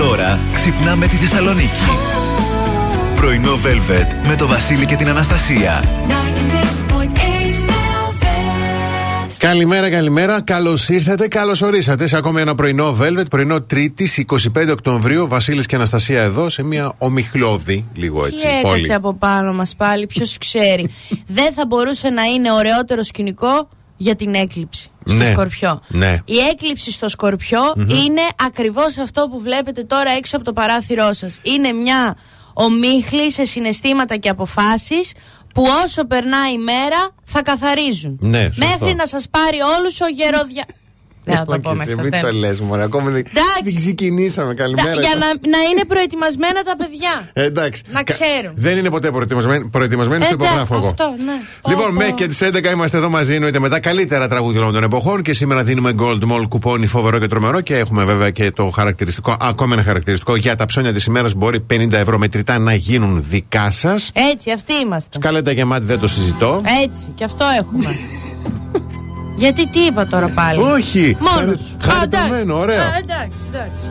[0.00, 1.84] Τώρα ξυπνάμε τη Θεσσαλονίκη.
[3.16, 5.84] Πρωινό Velvet με το Βασίλη και την Αναστασία.
[9.38, 10.42] Καλημέρα, καλημέρα.
[10.42, 13.30] Καλώς ήρθατε, καλώς ορίσατε σε ακόμη ένα πρωινό Velvet.
[13.30, 15.28] Πρωινό Τρίτης, 25 Οκτωβρίου.
[15.28, 18.46] Βασίλης και Αναστασία εδώ σε μια ομιχλώδη, λίγο έτσι.
[18.46, 20.90] Τι έκατσε από πάνω μας πάλι, ποιος ξέρει.
[21.38, 23.68] Δεν θα μπορούσε να είναι ωραιότερο σκηνικό
[24.00, 25.30] για την έκλειψη στο Ναι.
[25.30, 25.82] Σκορπιό.
[25.88, 26.18] Ναι.
[26.24, 31.38] Η έκλειψη στο σκορπιο είναι ακριβώς αυτό που βλέπετε τώρα έξω από το παράθυρό σας.
[31.42, 32.16] Είναι μια
[32.52, 35.12] ομίχλη σε συναισθήματα και αποφάσεις
[35.54, 38.18] που όσο περνάει η μέρα θα καθαρίζουν.
[38.20, 38.66] Ναι, σωστό.
[38.66, 40.64] Μέχρι να σας πάρει όλους ο γεροδια...
[41.24, 42.40] Δεν θα το πω μέχρι το Μην το τέλος.
[42.40, 42.82] λες, Μωρέ.
[42.82, 43.60] Ακόμη δεν Εντάξει.
[43.64, 44.54] δεν ξεκινήσαμε.
[44.54, 44.92] Τα- Καλημέρα.
[45.00, 47.28] Για να, να είναι προετοιμασμένα τα παιδιά.
[47.32, 47.82] Ε, εντάξει.
[47.92, 48.52] Να Κα- ξέρουν.
[48.54, 50.86] Δεν είναι ποτέ προετοιμασμένοι, προετοιμασμένοι στο Εντάξει, υπογράφω εγώ.
[50.86, 51.32] Αυτό, ναι.
[51.68, 52.16] Λοιπόν, Πω, μέχρι πω.
[52.16, 52.36] και τι
[52.68, 55.94] 11 είμαστε εδώ μαζί, εννοείται με τα καλύτερα τραγούδια όλων των εποχών και σήμερα δίνουμε
[55.98, 60.36] Gold Mall κουπόνι φοβερό και τρομερό και έχουμε βέβαια και το χαρακτηριστικό, ακόμα ένα χαρακτηριστικό
[60.36, 61.34] για τα ψώνια της ημέρας.
[61.34, 64.10] Μπορεί 50 ευρώ μετρητά να γίνουν δικά σας.
[64.32, 65.08] Έτσι, αυτοί είμαστε.
[65.18, 66.60] Σκάλετα γεμάτη δεν το συζητώ.
[66.84, 67.86] Έτσι, και αυτό έχουμε.
[69.40, 71.16] Γιατί τι είπα τώρα πάλι; Όχι!
[71.20, 71.76] Μόνος Χαρι- σου.
[71.82, 72.76] Χαριτωμένο, ωραίο.
[72.76, 73.90] εντάξει, εντάξει.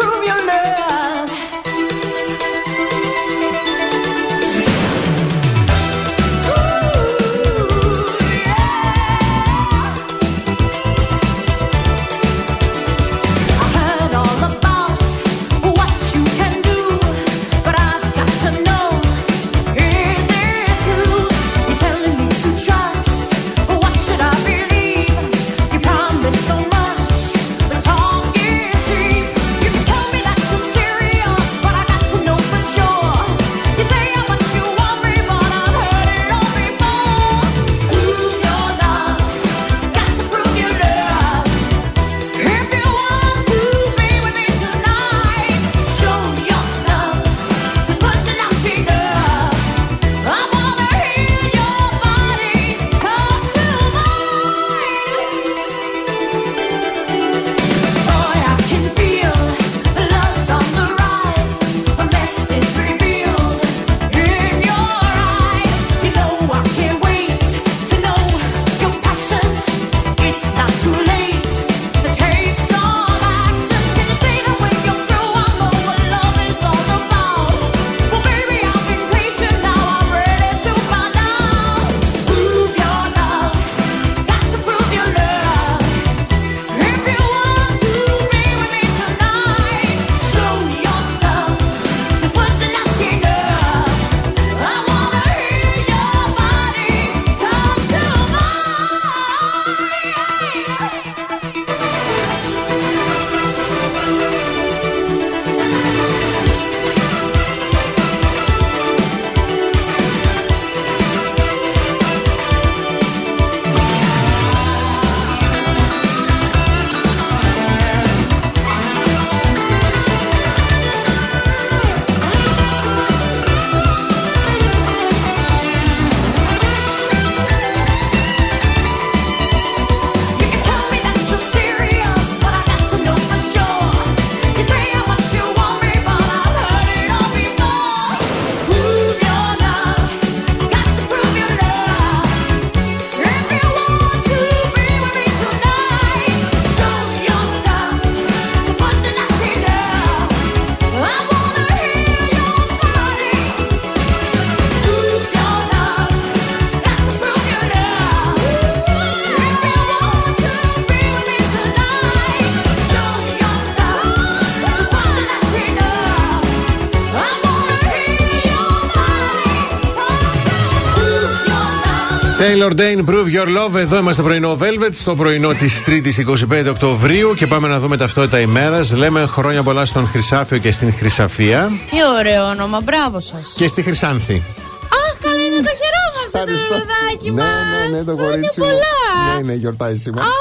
[172.51, 173.75] Taylor Dane, Prove Your Love.
[173.75, 176.11] Εδώ είμαστε πρωινό Velvet, στο πρωινό της 3η
[176.51, 178.91] 25 Οκτωβρίου και πάμε να δούμε ταυτότητα ημέρας.
[178.91, 183.53] Λέμε χρόνια πολλά στον Χρυσάφιο και στην Χρυσαφία Τι ωραίο όνομα, μπράβο σας.
[183.57, 184.33] και στη Χρυσάνθη.
[184.33, 187.51] Αχ, καλά είναι το χαιρόμαστε το παιδάκι Ναι, μας.
[187.91, 188.65] ναι, ναι, το Χρόνια κορίτσι μου.
[188.65, 189.35] πολλά.
[189.37, 190.25] Ναι, ναι, γιορτάζει σήμερα.
[190.25, 190.31] Αχ,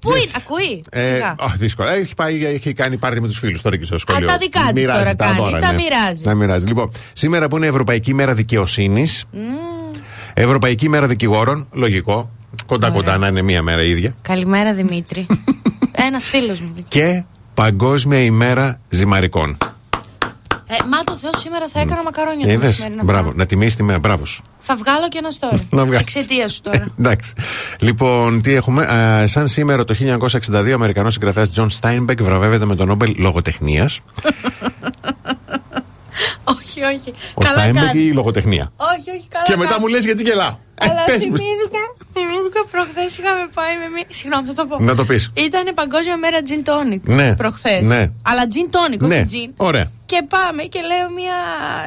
[0.00, 0.84] πού είναι, ακούει.
[0.90, 1.28] Ε, Σιγά.
[1.28, 1.94] α, δύσκολα.
[1.94, 4.26] Έχει, πάει, έχει κάνει πάρτι με τους φίλους τώρα και στο σχολείο.
[4.26, 5.74] τα δικά της Μοιράζει τώρα τα κάνει, δώρα, τα ναι.
[5.82, 6.22] μοιράζει.
[6.22, 6.66] Τα μοιράζει.
[6.66, 9.24] Λοιπόν, σήμερα που είναι Ευρωπαϊκή Μέρα Δικαιοσύνης.
[10.44, 11.66] Ευρωπαϊκή Μέρα Δικηγόρων.
[11.72, 12.30] Λογικό.
[12.66, 14.14] Κοντά-κοντά να είναι μία μέρα ίδια.
[14.22, 15.26] Καλημέρα Δημήτρη.
[16.06, 16.70] Ένας φίλος μου.
[16.88, 17.24] Και
[17.54, 19.56] Παγκόσμια ημέρα ζυμαρικών.
[20.66, 22.68] Ε, μα το Θεός σήμερα θα έκανα μακαρόνια το Είδες.
[22.68, 23.32] μεσημέρι να Μπράβο, φάω.
[23.36, 23.98] να τιμήσεις τη μέρα.
[23.98, 24.42] Μπράβος σου.
[24.58, 25.58] Θα βγάλω και ένα story.
[25.70, 26.00] Να βγάλεις.
[26.00, 26.86] Εξαιτίας σου τώρα.
[26.98, 27.32] Εντάξει.
[27.78, 32.74] Λοιπόν, τι έχουμε; Α, σαν σήμερα το 1962 ο Αμερικανός συγγραφέας John Steinbeck βραβεύεται με
[32.76, 34.00] τον Νόμπελ Λογοτεχνίας.
[36.82, 37.12] Όχι, όχι.
[37.34, 38.00] Ο Καλά Steinbeck κάνει.
[38.02, 39.44] ή η λογοτεχνία; Όχι, όχι, καλά.
[39.44, 39.80] Και μετά κάνει.
[39.80, 41.36] μου λες γιατί γελάω; Ε, Αλλά πες μου.
[41.36, 41.82] θυμήθηκα,
[42.14, 44.04] θυμήθηκα προχθές είχαμε πάει με μία.
[44.08, 44.78] Συγγνώμη, θα το πω.
[44.80, 45.30] Να το πεις.
[45.34, 47.00] Ήταν Παγκόσμια μέρα gin tonic.
[47.02, 47.36] Ναι.
[47.36, 47.82] Προχθές.
[47.82, 48.02] Ναι.
[48.22, 49.52] Αλλά gin tonic, Ναι, όχι gin.
[49.56, 49.90] ωραία.
[50.06, 51.38] Και πάμε και λέω μια.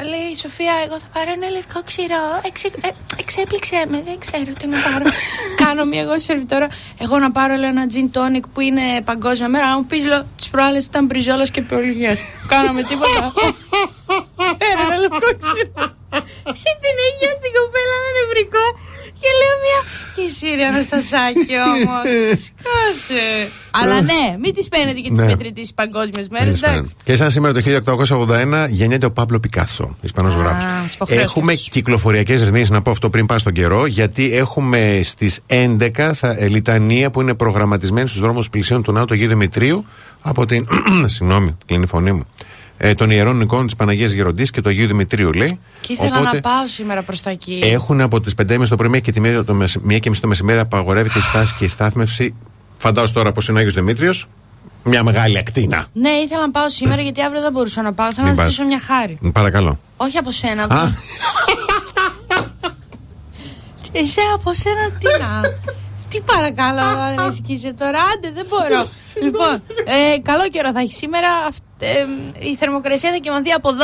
[0.10, 2.26] Λέει η Σοφία, εγώ θα πάρω ένα λευκό ξηρό.
[2.46, 5.06] Εξε, ε, εξέπληξε με, δεν ξέρω τι να πάρω.
[5.64, 6.68] Κάνω μια εγώ σερβιτόρα.
[6.98, 9.66] Εγώ να πάρω λέω, ένα gin tonic που είναι παγκόσμια μέρα.
[9.66, 12.16] Αν μου πεις, λέω, τις προάλλες ήταν μπριζόλα και πιολιέ.
[12.48, 13.34] Κάναμε τίποτα.
[14.72, 15.86] Ένα λευκό ξηρό.
[16.84, 18.64] Την έχει στην κοπέλα ένα νευρικό
[19.22, 19.80] και λέω μια.
[20.16, 22.06] Και εσύ ρε Αναστασάκη όμως.
[22.46, 23.50] Σκάσε.
[23.72, 25.26] Αλλά ναι, μην τις παίρνετε και τις Ναι.
[25.26, 26.46] μετρητή παγκόσμιες μέρες.
[26.46, 26.82] Δεν τις Εντάξει.
[26.82, 26.90] παίρνω.
[27.04, 27.62] Και σαν σήμερα το
[28.64, 30.64] 1881 γεννιέται ο Παύλο Πικάσο, Ισπανός Α, γράφος.
[30.82, 31.70] στις υποχρεώσεις Έχουμε τους.
[31.70, 36.48] κυκλοφοριακές ρυθμίσεις, να πω αυτό πριν πάω στον καιρό, γιατί έχουμε στις 11 θα, ε,
[36.48, 39.86] λιτανία που είναι προγραμματισμένη στους δρόμους πλησίων του Ναού του Αγίου Δημητρίου
[40.22, 40.68] από την.
[41.14, 42.26] Συγγνώμη, κλείνει η φωνή μου.
[42.78, 45.60] Ε, των ιερών εικόνων της Παναγίας Γεροντής και του Αγίου Δημητρίου, λέει.
[45.82, 47.60] Και ήθελα να πάω σήμερα προς τα εκεί.
[47.64, 50.22] Έχουν από τις 5.30 το πρωί μέχρι και τη 1 το μεσ- μία και μισή
[50.22, 52.34] το μεσημέρι απαγορεύεται η στάση και η στάθμευση.
[52.78, 54.28] Φαντάζομαι τώρα πως είναι ο Άγιος Δημήτριος.
[54.84, 55.86] Μια μεγάλη ακτίνα.
[55.94, 58.14] Ναι, ήθελα να πάω σήμερα γιατί αύριο δεν μπορούσα να πάω.
[58.14, 58.52] Θέλω Μην να πας.
[58.52, 59.18] ζητήσω μια χάρη.
[59.34, 59.80] Παρακαλώ.
[59.98, 60.64] Όχι από σένα.
[60.64, 60.82] Α, από-
[64.02, 65.42] Εσύ από σένα τι να.
[66.18, 66.82] Τι παρακαλώ
[67.16, 68.88] να ασκήσει τώρα, άντε δεν μπορώ.
[69.26, 69.54] λοιπόν,
[69.86, 71.28] ε, καλό καιρό θα έχει σήμερα.
[71.48, 72.06] Αυτ- ε,
[72.50, 73.76] η θερμοκρασία θα κοιμανθεί από 12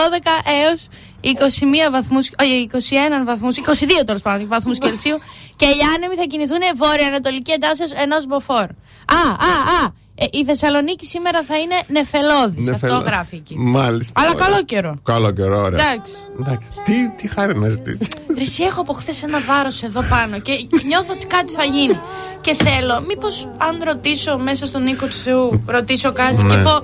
[0.66, 0.88] έως
[1.22, 5.18] 21 βαθμούς, όχι 21 βαθμούς, 22 τέλος πάντων βαθμούς Κελσίου
[5.56, 8.64] και οι άνεμοι θα κινηθούν βόρεια-ανατολική εντάσσεως ενός μποφόρ.
[9.06, 13.56] Α, α, α, ε, η Θεσσαλονίκη σήμερα θα είναι νεφελώδης, αυτό νεφελό- γράφει εκεί.
[13.58, 14.22] Μάλιστα.
[14.22, 14.46] Αλλά Ωραία.
[14.46, 14.96] καλό καιρό.
[15.04, 15.86] Καλό καιρό, ωραία.
[15.92, 16.14] Εντάξει.
[16.40, 16.68] Εντάξει.
[16.84, 18.08] Τι, τι χάρη να ζητήσεις.
[18.44, 22.00] Ρε, εσύ έχω από χθες ένα βάρος εδώ πάνω και νιώθω ότι κάτι θα γίνει.
[22.42, 26.64] Και θέλω, μήπως αν ρωτήσω μέσα στον οίκο του Θεού, ρωτήσω κάτι και Ναι.
[26.64, 26.80] πω,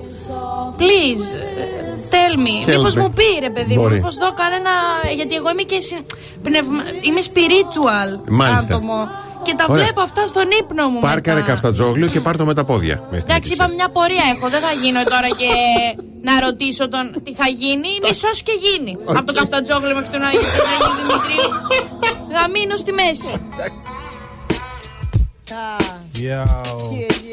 [0.78, 1.49] please,
[2.30, 2.68] ε, tell me.
[2.70, 3.00] Help Μήπως me.
[3.00, 3.94] μου πει ρε παιδί μου, Μπορεί.
[3.94, 4.70] μήπως δω κανένα.
[5.16, 6.04] Γιατί εγώ είμαι και συ-
[6.42, 6.82] πνευμα...
[7.02, 8.74] είμαι spiritual Μάλιστα.
[8.74, 9.08] άτομο.
[9.42, 9.84] Και τα Ωραία.
[9.84, 11.00] βλέπω αυτά στον ύπνο μου.
[11.00, 11.50] Πάρκαρε μετά.
[11.52, 12.94] καφτατζόγλιο και πάρ το με τα πόδια.
[12.96, 13.64] μέχρι την Εντάξει, εκκλησία.
[13.64, 14.48] είπα μια πορεία έχω.
[14.48, 15.50] Δεν θα γίνω τώρα και
[16.28, 17.88] να ρωτήσω τον τι θα γίνει.
[18.08, 18.96] Μισός και γίνει.
[19.06, 21.48] Από το καφτατζόγλιο μέχρι τον Άγιο τον Αγίου Δημητρίου.
[22.36, 23.32] θα μείνω στη μέση.
[26.22, 26.44] Yo,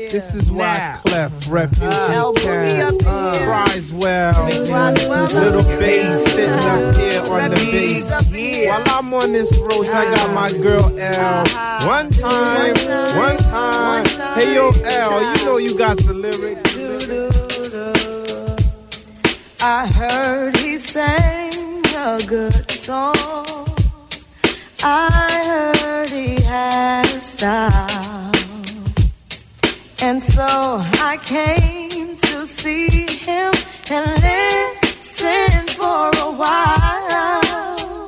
[0.09, 4.45] this is why Clef Refuge uh, Camp cries well.
[4.45, 8.67] Little bass sitting up here on the bass.
[8.67, 10.63] While I'm on this road, I got my uh-huh.
[10.63, 11.41] girl L.
[11.41, 11.87] Uh-huh.
[11.87, 12.75] One time,
[13.17, 14.05] one time.
[14.35, 16.77] Hey yo, L, you know you got the lyrics.
[19.61, 23.15] I heard he sang a good song.
[24.83, 27.96] I heard he had a style.
[30.09, 32.87] And so I came to see
[33.27, 33.51] him
[33.91, 38.07] and listen for a while.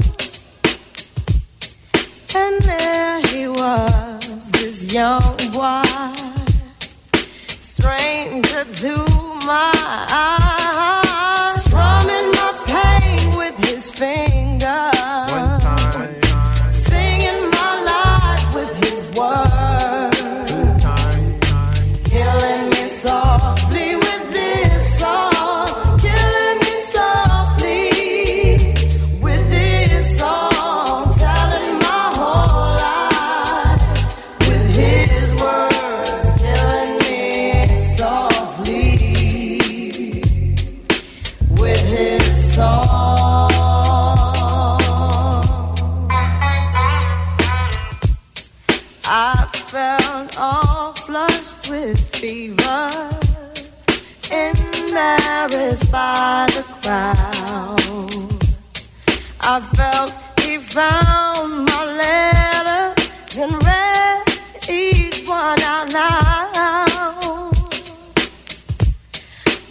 [2.33, 5.83] And there he was, this young boy
[7.47, 8.95] stranger to
[9.45, 9.73] my
[10.23, 14.28] eyes, strumming my pain with his fingers,
[55.09, 58.39] embarrassed by the crowd.
[59.41, 64.23] I felt he found my letters and read
[64.69, 67.53] each one out loud.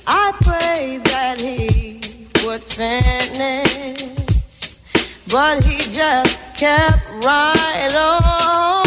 [0.07, 2.01] I prayed that he
[2.44, 4.03] would finish,
[5.31, 8.77] but he just kept right on,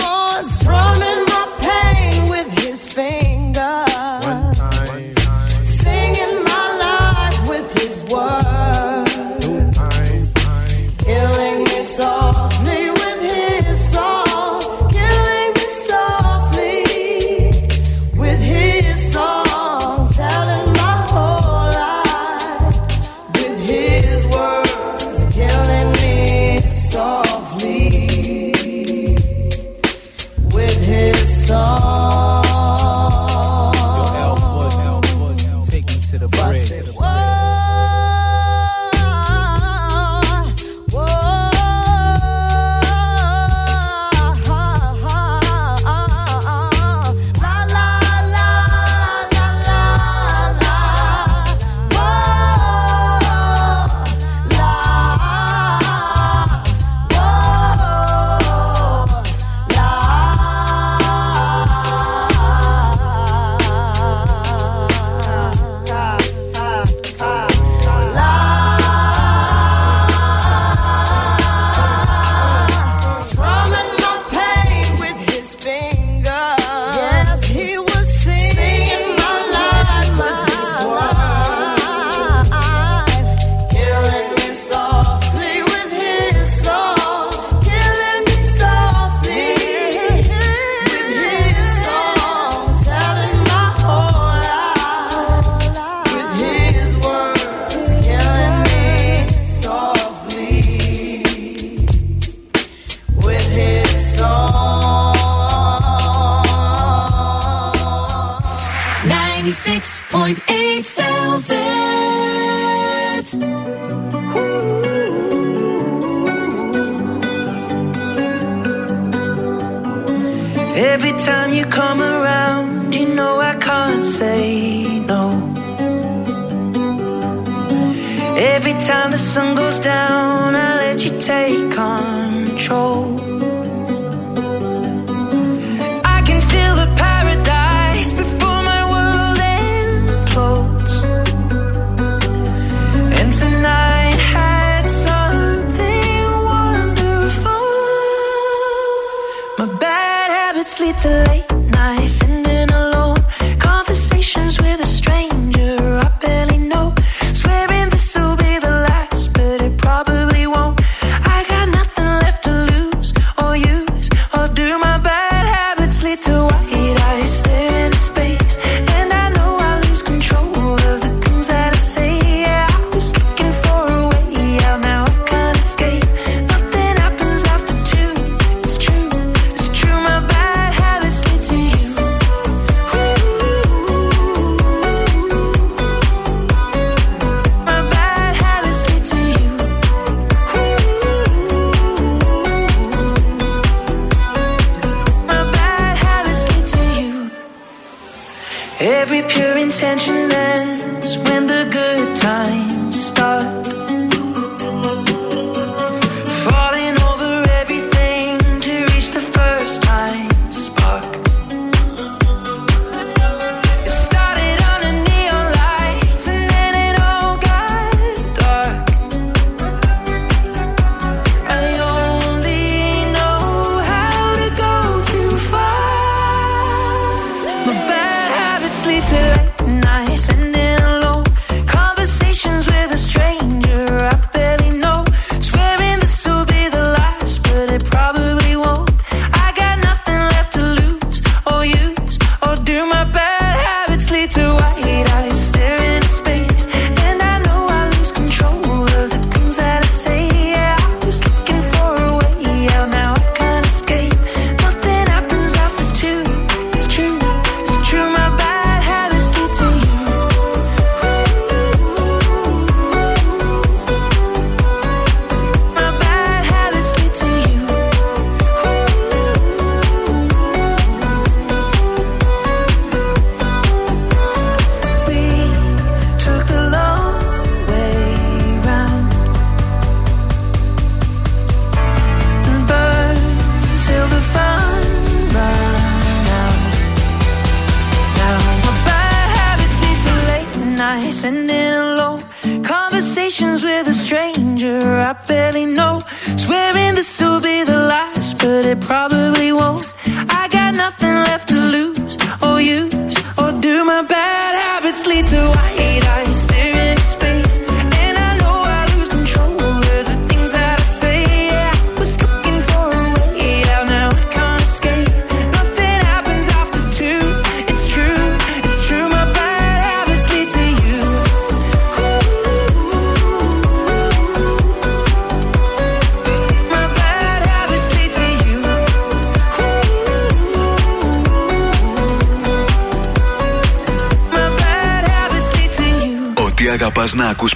[129.82, 130.11] down,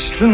[0.00, 0.29] Ashton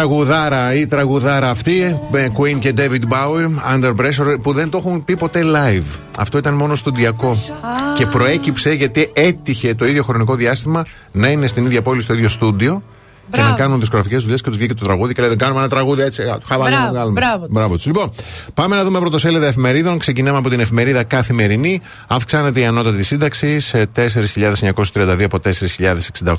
[0.00, 5.04] τραγουδάρα, η τραγουδάρα αυτή, με Queen και David Bowie, Under Pressure, που δεν το έχουν
[5.04, 5.98] πει ποτέ live.
[6.16, 7.36] Αυτό ήταν μόνο στοντιακό.
[7.96, 12.28] Και προέκυψε γιατί έτυχε το ίδιο χρονικό διάστημα να είναι στην ίδια πόλη, στο ίδιο
[12.28, 12.82] στούντιο.
[13.30, 13.50] Και Μπράβο.
[13.50, 16.02] να κάνουν δισκογραφικές δουλειές και τους βγήκε το τραγούδι και λέει: Δεν κάνουμε ένα τραγούδι
[16.02, 16.22] έτσι.
[16.22, 17.20] α, Χαβαλέ, Μπράβο, βγάλουμε».
[17.20, 17.52] μπράβο τους.
[17.52, 17.86] Μπράβο τους.
[17.86, 18.10] Λοιπόν,
[18.54, 19.98] πάμε να δούμε πρωτοσέλιδα εφημερίδων.
[19.98, 21.80] Ξεκινάμε από την εφημερίδα Καθημερινή.
[22.06, 25.38] Αυξάνεται η ανώτατη σύνταξη σε 4.932 από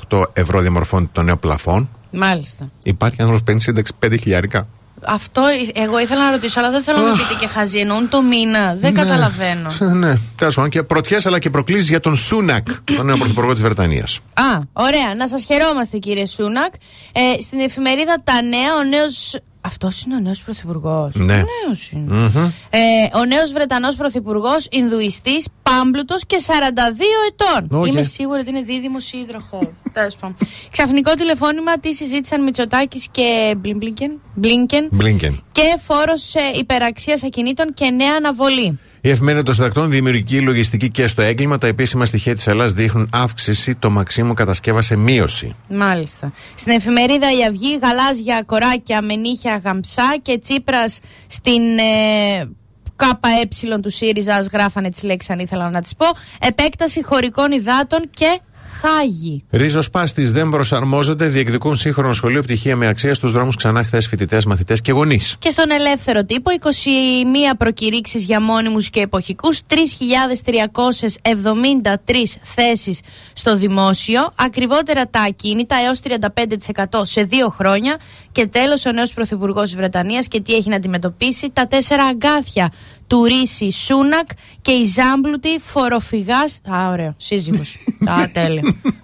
[0.08, 1.88] 4.068 ευρώ διαμορφώνει το νέο πλαφόν.
[2.12, 2.70] Μάλιστα.
[2.82, 4.68] Υπάρχει άνθρωπος που παίρνει σύνταξη 5 χιλιάρικα.
[5.04, 7.78] Αυτό ε- εγώ ήθελα να ρωτήσω, αλλά δεν θέλω να μου πείτε και χαζή.
[7.78, 8.76] Εννοούν το μήνα.
[8.80, 9.70] Δεν καταλαβαίνω.
[9.92, 10.70] Ναι, τέλος πάντων.
[10.70, 14.20] Και πρωτιές αλλά και προκλήσεις για τον Σούνακ, τον νέο πρωθυπουργό της Βρετανίας.
[14.32, 15.14] Α, ωραία.
[15.16, 16.74] Να σας χαιρόμαστε, κύριε Σούνακ.
[17.12, 19.36] Ε, στην εφημερίδα Τα Νέα, ο νέος.
[19.64, 21.14] Αυτός είναι ο νέος πρωθυπουργός.
[21.14, 21.34] Ναι.
[21.34, 22.30] νέος είναι.
[22.70, 22.78] Ε,
[23.18, 27.80] ο νέος Βρετανός πρωθυπουργός, Ινδουιστής, πάμπλουτος και 42 ετών.
[27.80, 27.86] Οκ.
[27.86, 29.72] Είμαι σίγουρη ότι είναι δίδυμο ίδροχο.
[29.92, 30.36] Τέλος πάντων.
[30.70, 34.20] Ξαφνικό τηλεφώνημα τι συζήτησαν Μητσοτάκης και Μπλίνκεν.
[34.34, 34.88] Μπλίνκεν.
[34.90, 35.42] Μπλίνκεν.
[35.52, 38.78] Και φόρος υπεραξίας ακινήτων και νέα αναβολή.
[39.04, 41.58] Η εφημερίδα των συντακτών δημιουργική λογιστική και στο έγκλημα.
[41.58, 43.74] Τα επίσημα στοιχεία της Ελλάδα δείχνουν αύξηση.
[43.74, 45.54] Το Μαξίμου κατασκεύασε μείωση.
[45.68, 46.32] Μάλιστα.
[46.54, 52.48] Στην εφημερίδα Η Αυγή, γαλάζια κοράκια με νύχια γαμψά και Τσίπρας στην ε,
[52.96, 56.06] ΚΕ του ΣΥΡΙΖΑ, ας γράφανε τις λέξεις αν ήθελα να τις πω,
[56.40, 58.40] επέκταση χωρικών υδάτων και
[58.82, 59.44] Χάγη.
[59.50, 61.26] Ρίζος Πάστης δεν προσαρμόζεται.
[61.26, 65.36] Διεκδικούν σύγχρονο σχολείο πτυχία με αξία στους δρόμους ξανά χθες φοιτητές, μαθητές και γονείς.
[65.38, 73.00] Και στον ελεύθερο τύπο 21 προκηρύξεις για μόνιμους και εποχικούς, 3.373 θέσεις
[73.32, 77.96] στο δημόσιο, ακριβότερα τα ακίνητα έως 35% σε δύο χρόνια
[78.32, 82.72] και τέλος ο νέος πρωθυπουργός της Βρετανίας και τι έχει να αντιμετωπίσει, τα τέσσερα αγκάθια
[83.12, 84.28] του Ρίση Σούνακ
[84.62, 87.76] και η ζάμπλουτη φοροφυγάς, α ωραίο, σύζυγος,
[88.12, 88.62] α τέλειο,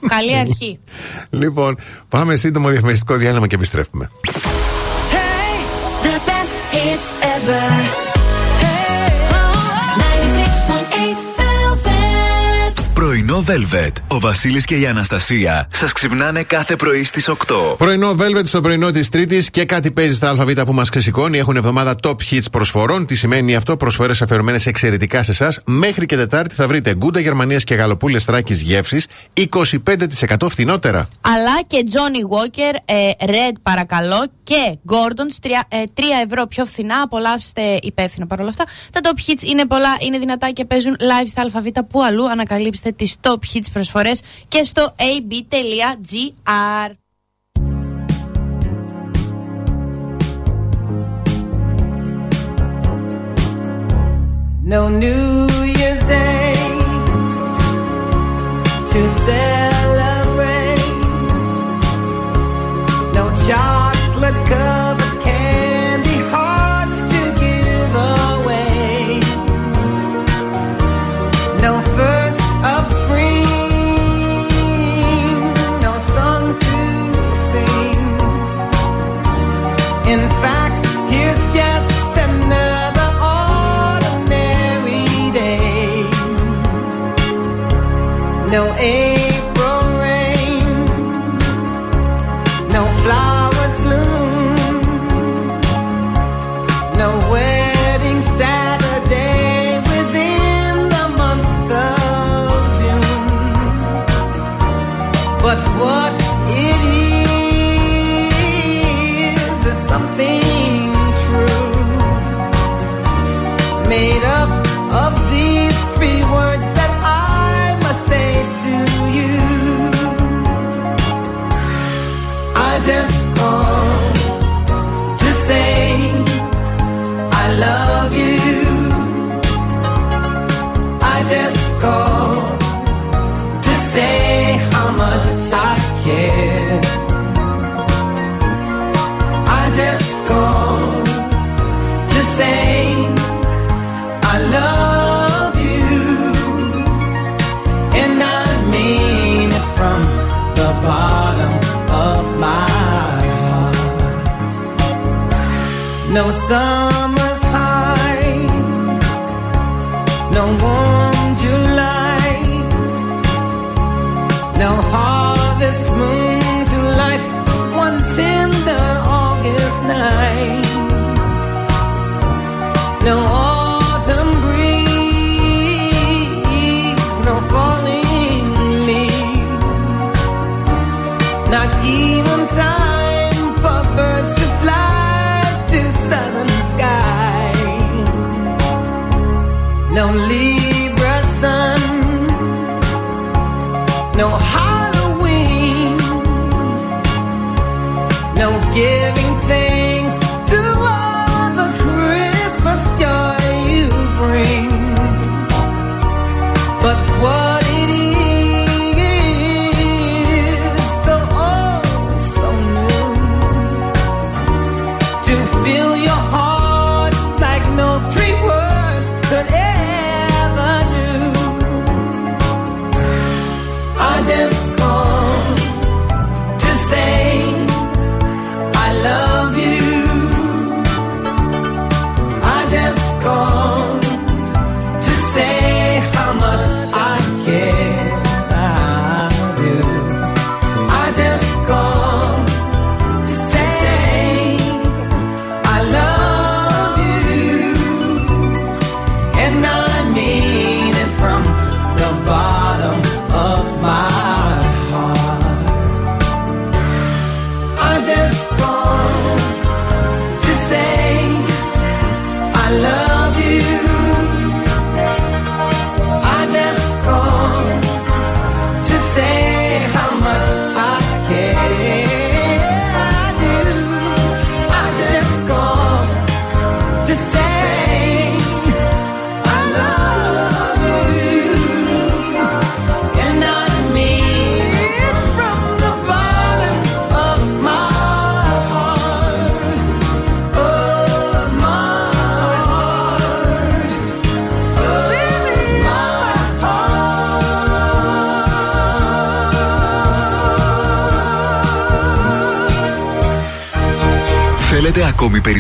[0.08, 0.78] καλή αρχή.
[1.30, 4.08] Λοιπόν, πάμε σύντομο διαφημιστικό διάλειμμα και επιστρέφουμε.
[6.02, 8.07] The best hits ever.
[13.28, 13.92] Πρωινό Velvet.
[14.08, 17.34] Ο Βασίλης και η Αναστασία σας ξυπνάνε κάθε πρωί στις 8.
[17.78, 21.38] Πρωινό Velvet στο πρωινό της Τρίτης και κάτι παίζει στα ΑΒ που μας ξεσηκώνει.
[21.38, 23.06] Έχουν εβδομάδα top hits προσφορών.
[23.06, 25.60] Τι σημαίνει αυτό, προσφορές αφιερωμένες εξαιρετικά σε εσάς.
[25.64, 31.08] Μέχρι και Τετάρτη θα βρείτε γκούντα Γερμανίας και γαλοπούλες τράκης γεύσης 25% φθηνότερα.
[31.20, 37.00] Αλλά και Johnny Walker, ε, Red παρακαλώ και Gordon's 3, ε, 3 ευρώ πιο φθηνά.
[37.02, 38.64] Απολαύστε υπεύθυνα παρόλα αυτά.
[38.92, 42.30] Τα top hits είναι πολλά, είναι δυνατά και παίζουν live στα ΑΒ που αλλού.
[42.30, 46.90] Ανακαλύψτε τις top hits προσφορές και στο ab.gr.
[54.74, 56.52] No New Year's Day
[58.90, 59.77] to celebrate.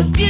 [0.00, 0.29] again.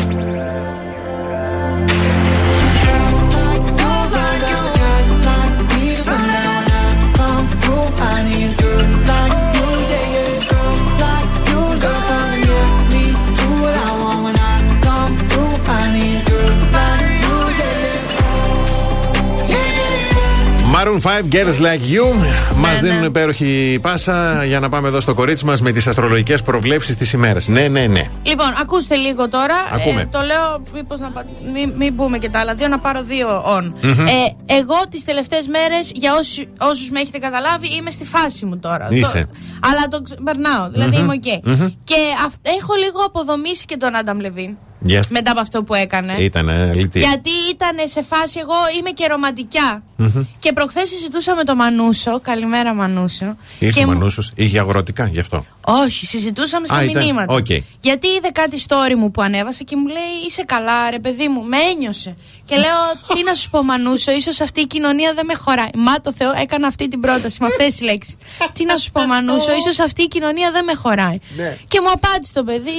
[20.81, 22.15] Maroon 5, Girls Like You.
[22.55, 26.95] Μας δίνουν υπέροχη πάσα για να πάμε εδώ στο κορίτσι μας με τις αστρολογικές προβλέψεις
[26.95, 27.47] της ημέρας.
[27.47, 28.09] Ναι, ναι, ναι.
[28.23, 29.55] Λοιπόν, ακούστε λίγο τώρα.
[29.73, 30.01] Ακούμε.
[30.01, 31.25] Ε, το λέω, μήπως να πα...
[31.53, 33.71] μην, μην πούμε και τα άλλα δύο, να πάρω δύο on.
[33.81, 34.07] Μμμ.
[34.07, 38.57] Ε, εγώ τις τελευταίες μέρες, για όσου όσους με έχετε καταλάβει, είμαι στη φάση μου
[38.59, 38.87] τώρα.
[38.91, 39.27] Είσαι.
[39.31, 39.37] Το-
[39.69, 41.03] αλλά το ξε- περνάω, δηλαδή Μμμ.
[41.03, 41.57] είμαι οκ.
[41.59, 41.67] Μμμ.
[41.83, 44.55] Και αυ- έχω λίγο αποδομήσει και τον Άνταμ Λεβίν.
[44.87, 44.99] Yes.
[45.09, 46.13] Μετά από αυτό που έκανε.
[46.19, 46.99] Ήταν λυτή.
[46.99, 49.83] Γιατί ήταν σε φάση, εγώ είμαι και ρομαντικιά.
[49.95, 50.23] Μμμ.
[50.39, 52.19] Και προχθές συζητούσα με τον Μανούσο.
[52.19, 53.35] Καλημέρα, Μανούσο.
[53.59, 55.45] Είχε και μου- μανούσου, είχε αγροτικά γι' αυτό.
[55.61, 57.03] όχι, συζητούσαμε σε Α, ήταν.
[57.03, 57.33] μηνύματα.
[57.33, 57.45] Οκ.
[57.79, 61.43] Γιατί είδε κάτι story μου που ανέβασε και μου λέει Είσαι καλά, ρε παιδί μου,
[61.43, 62.15] με ένιωσε.
[62.45, 65.69] Και λέω, Τι να σου πω, Μανούσο, ίσως αυτή η κοινωνία δεν με χωράει.
[65.75, 68.15] Μα το Θεό, έκανα αυτή την πρόταση με αυτές τις λέξεις.
[68.53, 71.19] Τι να σου πω, Μανούσο, ίσως αυτή η κοινωνία δεν με χωράει.
[71.37, 71.57] Ναι.
[71.67, 72.71] Και μου απάντησε το παιδί,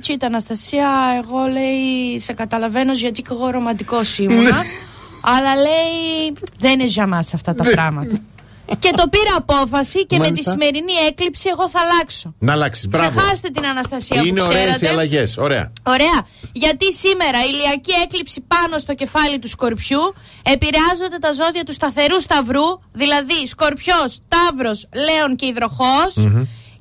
[0.00, 0.88] Τσίτα Αναστασία,
[1.24, 4.62] εγώ λέει, σε καταλαβαίνω γιατί και εγώ ρομαντικός ήμουνα.
[5.20, 8.20] αλλά λέει, δεν είναι για μας αυτά τα πράγματα.
[8.78, 10.50] και το πήρα απόφαση και με τη Μάλιστα.
[10.50, 12.34] σημερινή έκλειψη εγώ θα αλλάξω.
[12.38, 12.88] Να αλλάξεις.
[12.88, 13.18] Μπράβο.
[13.18, 14.88] Ξεχάστε την Αναστασία Είναι που ωραίες οι ξέρατε.
[14.88, 15.36] αλλαγές.
[15.38, 15.72] Ωραία.
[15.82, 16.26] Ωραία.
[16.52, 22.20] Γιατί σήμερα η ηλιακή έκλειψη πάνω στο κεφάλι του Σκορπιού επηρεάζονται τα ζώδια του σταθερού
[22.20, 26.14] σταυρού, δηλαδή Σκορπιός, Ταύρος, Λέων και υδροχος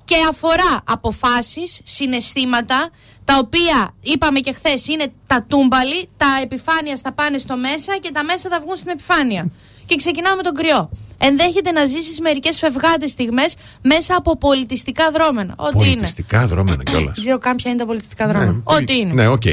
[0.05, 2.89] και αφορά αποφάσεις, συναισθήματα,
[3.29, 8.09] τα οποία είπαμε και χθες είναι τα τούμπαλιν, τα επιφάνεια θα πάνε στο μέσα και
[8.13, 9.51] τα μέσα θα βγουν στην επιφάνεια.
[9.85, 10.89] Και ξεκινάω με τον κριό.
[11.17, 15.53] Ενδέχεται να ζήσεις μερικές φευγάτες στιγμές μέσα από πολιτιστικά δρώμενα.
[15.57, 15.85] Ό,τι είναι.
[15.85, 17.13] Πολιτιστικά δρώμενα κιόλας.
[17.13, 18.61] Δεν ξέρω καν ποια είναι τα πολιτιστικά δρώμενα.
[18.63, 19.13] Ό,τι είναι.
[19.13, 19.43] Ναι, οκ.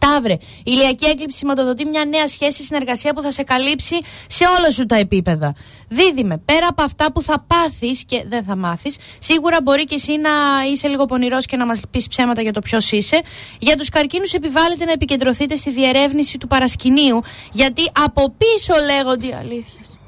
[0.00, 4.70] Ταύρε, η ηλιακή έκλειψη σηματοδοτεί μια νέα σχέση συνεργασία που θα σε καλύψει σε όλα
[4.70, 5.54] σου τα επίπεδα.
[5.88, 10.16] Δίδυμε, πέρα από αυτά που θα πάθεις και δεν θα μάθεις, σίγουρα μπορεί και εσύ
[10.16, 10.30] να
[10.72, 13.20] είσαι λίγο πονηρός και να μας πεις ψέματα για το ποιος είσαι.
[13.58, 17.22] Για τους καρκίνους, επιβάλλεται να επικεντρωθείτε στη διερεύνηση του παρασκηνίου,
[17.52, 19.98] γιατί από πίσω λέγονται οι αλήθειες.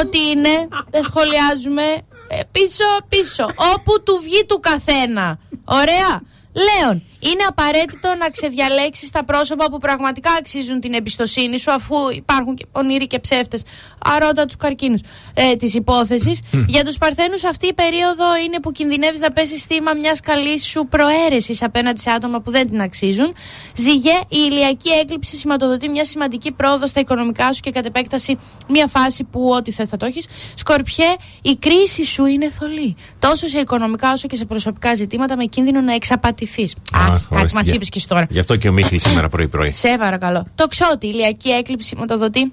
[0.00, 1.82] Ό,τι είναι, δεν σχολιάζουμε.
[2.28, 3.44] Ε, πίσω, πίσω.
[3.74, 5.38] Όπου του βγει του καθένα.
[5.64, 6.22] Ωραία.
[6.52, 12.54] Λέων, είναι απαραίτητο να ξεδιαλέξεις τα πρόσωπα που πραγματικά αξίζουν την εμπιστοσύνη σου, αφού υπάρχουν
[12.54, 13.62] και πονηροί και ψεύτες.
[13.98, 15.00] Αρώτα τους καρκίνους
[15.34, 16.40] ε, της υπόθεσης.
[16.66, 20.86] Για τους Παρθένους, αυτή η περίοδο είναι που κινδυνεύεις να πέσεις θύμα μιας καλής σου
[20.90, 23.34] προαίρεσης απέναντι σε άτομα που δεν την αξίζουν.
[23.76, 28.86] Ζυγέ, η ηλιακή έκλειψη σηματοδοτεί μια σημαντική πρόοδο στα οικονομικά σου και κατ' επέκταση μια
[28.86, 30.26] φάση που ό,τι θες θα το έχεις.
[30.54, 32.96] Σκορπιέ, η κρίση σου είναι θολή.
[33.18, 36.74] Τόσο σε οικονομικά όσο και σε προσωπικά ζητήματα με κίνδυνο να εξαπατηθείς.
[37.16, 37.74] Α, Αχ, κάτι μας ορίστε.
[37.74, 38.26] είπες και εσύ τώρα.
[38.30, 39.72] Γι' αυτό και ο Μίχλης σήμερα πρωί-πρωί.
[39.72, 40.46] Σε παρακαλώ.
[40.54, 42.52] Το ξότι, η ηλιακή έκλειψη σηματοδοτεί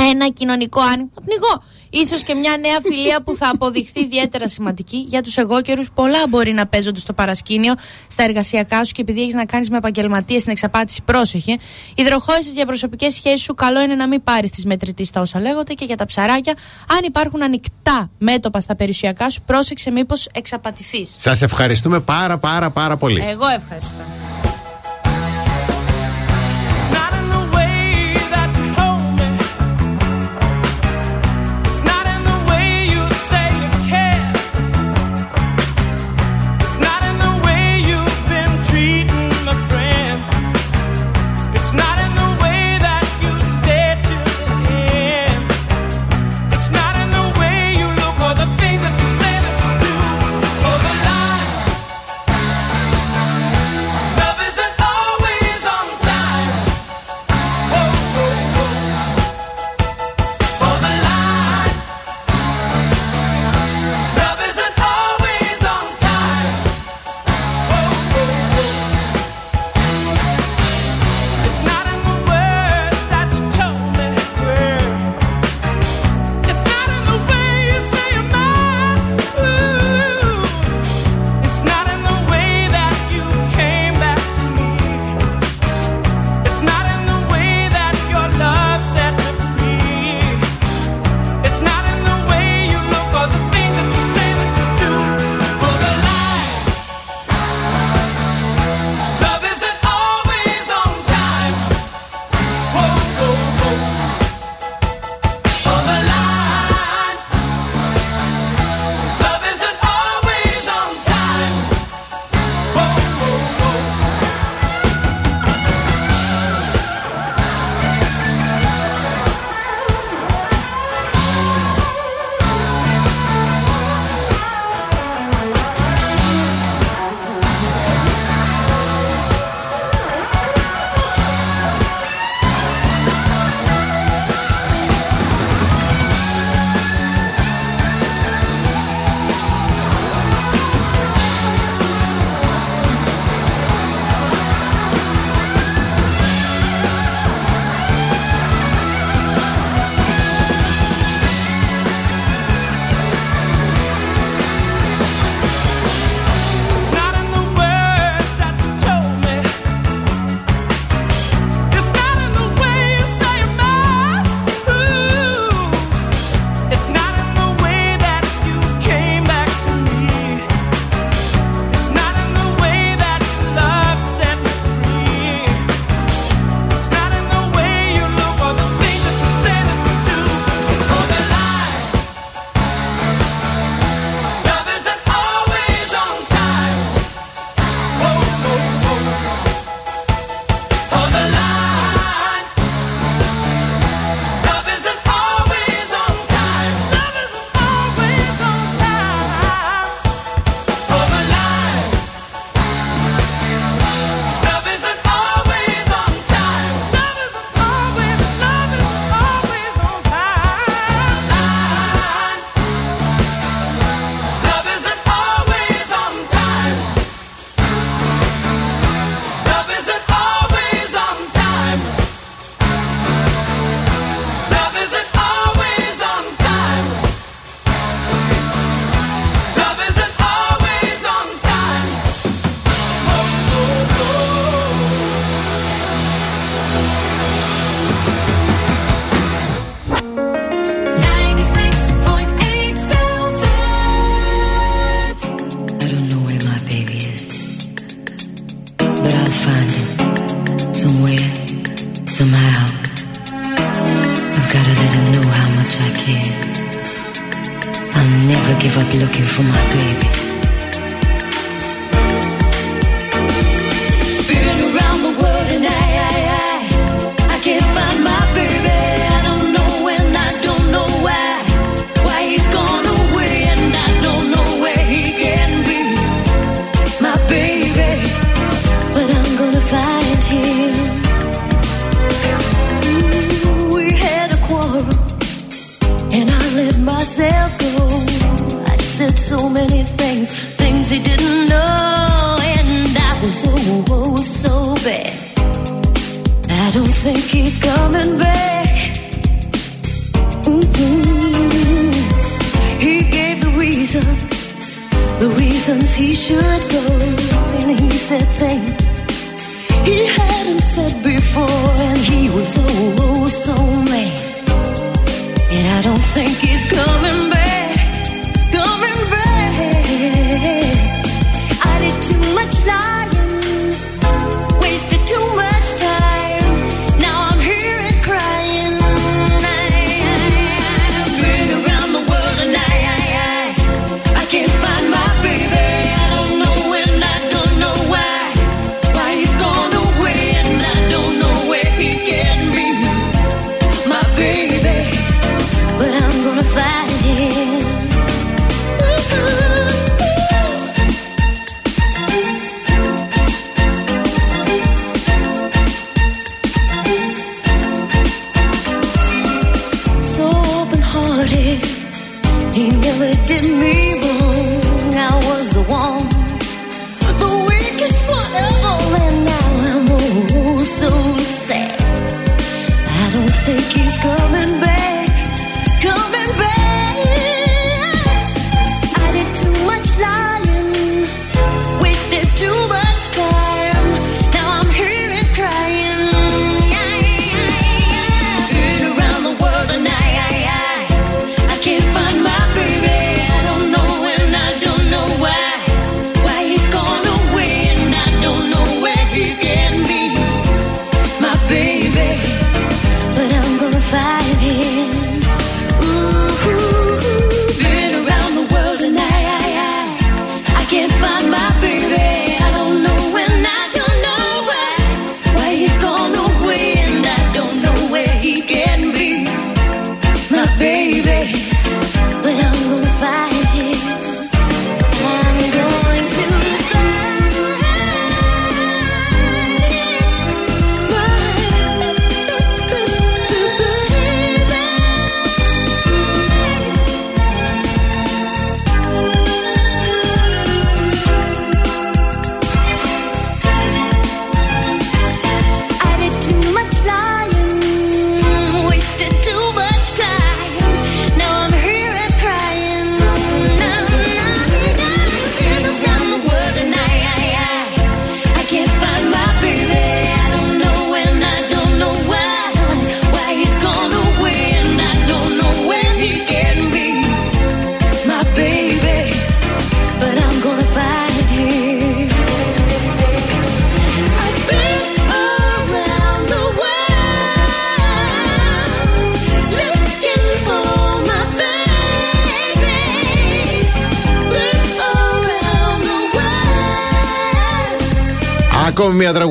[0.00, 1.10] ένα κοινωνικό άνοιγμα.
[1.24, 1.62] Πνιγώ.
[1.90, 4.96] Ίσως και μια νέα φιλία που θα αποδειχθεί ιδιαίτερα σημαντική.
[4.96, 7.74] Για τους εγώκερους, πολλά μπορεί να παίζονται στο παρασκήνιο,
[8.06, 11.56] στα εργασιακά σου και επειδή έχεις να κάνεις με επαγγελματίες στην εξαπάτηση, πρόσεχε.
[11.94, 15.72] Υδροχόε στι διαπροσωπικέ σχέσεις σου, καλό είναι να μην πάρεις τη μετρητής στα όσα λέγονται.
[15.72, 16.54] Και για τα ψαράκια,
[16.88, 21.14] αν υπάρχουν ανοιχτά μέτωπα στα περιουσιακά σου, πρόσεξε μήπως εξαπατηθείς.
[21.18, 23.20] Σας ευχαριστούμε πάρα πάρα πάρα πολύ.
[23.20, 24.04] Εγώ ευχαριστώ.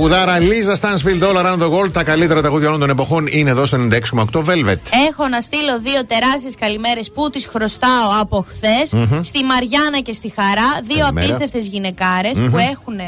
[0.09, 1.91] τραγουδάρα Λίζα Στάνσφιλντ All Around the World.
[1.91, 4.79] Τα καλύτερα τραγούδια όλων των εποχών είναι εδώ στο 96,8 Velvet.
[5.09, 8.91] Έχω να στείλω δύο τεράστιες καλημέρες που τις χρωστάω από χθες.
[8.93, 9.19] Mm-hmm.
[9.23, 10.81] Στη Μαριάννα και στη Χαρά.
[10.83, 12.49] Δύο απίστευτες γυναικάρες mm-hmm.
[12.51, 12.99] που έχουν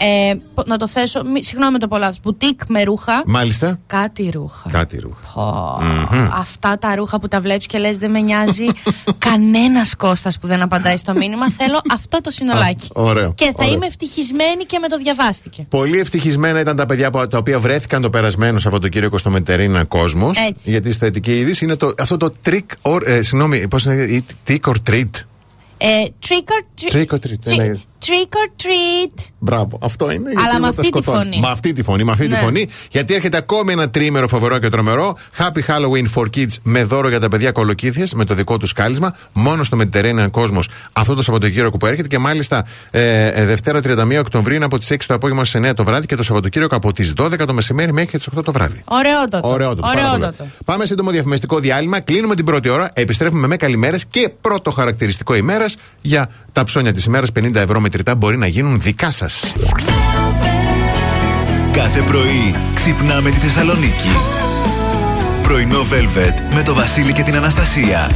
[0.00, 0.34] ε,
[0.66, 1.24] να το θέσω.
[1.24, 2.14] Μη, συγγνώμη το πολλά.
[2.22, 3.22] Μπουτίκ με ρούχα.
[3.26, 3.78] Μάλιστα.
[3.86, 4.70] Κάτι ρούχα.
[4.70, 5.20] Κάτι ρούχα.
[5.34, 6.28] Πω, mm-hmm.
[6.32, 8.64] Αυτά τα ρούχα που τα βλέπεις και λες δεν με νοιάζει
[9.28, 11.50] κανένας Κώστας που δεν απαντάει στο μήνυμα.
[11.50, 12.86] Θέλω αυτό το συνολάκι.
[12.94, 13.72] Α, ωραίο, και θα ωραίο.
[13.72, 15.66] είμαι ευτυχισμένη και με το διαβάστηκε.
[15.68, 20.38] Πολύ ευτυχισμένα ήταν τα παιδιά τα οποία βρέθηκαν το περασμένο από τον κύριο Μετερίνα Κόσμος.
[20.64, 23.00] Γιατί η θετική είδηση είναι το, αυτό το trick or.
[23.06, 24.24] Ε, συγγνώμη, πώς είναι.
[24.48, 25.10] Trick or treat.
[25.78, 26.92] Ε, trick or treat.
[26.92, 27.56] Trick or treat.
[27.56, 29.24] Trick trick or treat.
[29.38, 30.30] Μπράβο, αυτό είναι.
[30.36, 31.18] Αλλά γιατί με τα αυτή τη σκοτώνει.
[31.18, 31.40] φωνή.
[31.40, 32.36] Με αυτή τη φωνή, με αυτή τη Ναι.
[32.38, 32.68] φωνή.
[32.90, 35.16] Γιατί έρχεται ακόμη ένα τρίμερο φοβερό και τρομερό.
[35.38, 39.16] Happy Halloween for Kids με δώρο για τα παιδιά κολοκύθιες με το δικό τους κάλισμα.
[39.32, 42.08] Μόνο στο Mediterranean Cosmos αυτό το Σαββατοκύριακο που έρχεται.
[42.08, 45.72] Και μάλιστα ε, ε, Δευτέρα 31 Οκτωβρίου είναι από τις 6 το απόγευμα στις 9
[45.74, 48.82] το βράδυ και το Σαββατοκύριακο από τις 12 το μεσημέρι μέχρι τις 8 το βράδυ.
[48.84, 49.48] Ωραιότατο.
[49.48, 49.80] Ωραιότατο.
[49.80, 50.06] πάρα πολύ.
[50.14, 50.46] Ωραιότατο.
[50.64, 52.00] Πάμε σύντομο διαφημιστικό διάλειμμα.
[52.00, 52.90] Κλείνουμε την πρώτη ώρα.
[52.92, 57.30] Επιστρέφουμε με καλημέρες και πρώτο χαρακτηριστικό ημέρας για τα ψώνια της ημέρας.
[57.32, 59.52] 50 ευρώ μετρητά μπορεί να γίνουν δικά σας.
[61.72, 64.08] Κάθε πρωί ξυπνάμε τη Θεσσαλονίκη.
[65.42, 68.10] Πρωινό Velvet με το Βασίλη και την Αναστασία.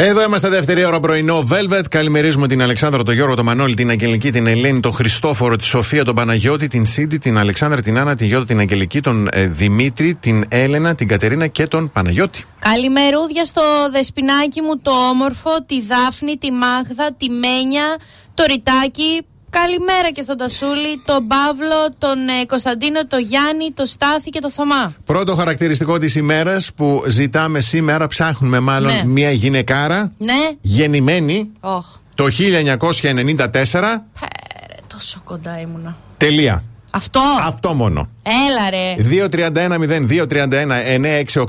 [0.00, 1.82] Εδώ είμαστε δεύτερη ώρα πρωινό Velvet.
[1.90, 6.04] Καλημερίζουμε την Αλεξάνδρα, τον Γιώργο, τον Μανώλη, την Αγγελική, την Ελένη, τον Χριστόφορο, τη Σοφία,
[6.04, 10.14] τον Παναγιώτη, την Σίντι, την Αλεξάνδρα, την Άννα, την Γιώτα, την Αγγελική, τον ε, Δημήτρη,
[10.14, 12.44] την Έλενα, την Κατερίνα και τον Παναγιώτη.
[12.58, 17.96] Καλημερούδια στο δεσπινάκι μου το όμορφο, τη Δάφνη, τη Μάγδα, τη Μένια,
[18.34, 19.26] το Ριτάκι.
[19.50, 24.50] Καλημέρα και στον Τασούλη, τον Παύλο, τον ε, Κωνσταντίνο, τον Γιάννη, τον Στάθη και τον
[24.50, 24.92] Θωμά.
[25.04, 29.02] Πρώτο χαρακτηριστικό της ημέρας που ζητάμε σήμερα, ψάχνουμε μάλλον Ναι.
[29.04, 34.04] μια γυναικάρα Ναι, γεννημένη όχ, το 1994.
[34.20, 35.96] πέρε, τόσο κοντά ήμουνα.
[36.16, 36.62] Τελεία.
[36.92, 38.08] Αυτό, Αυτό μόνο.
[38.48, 38.94] έλα ρε.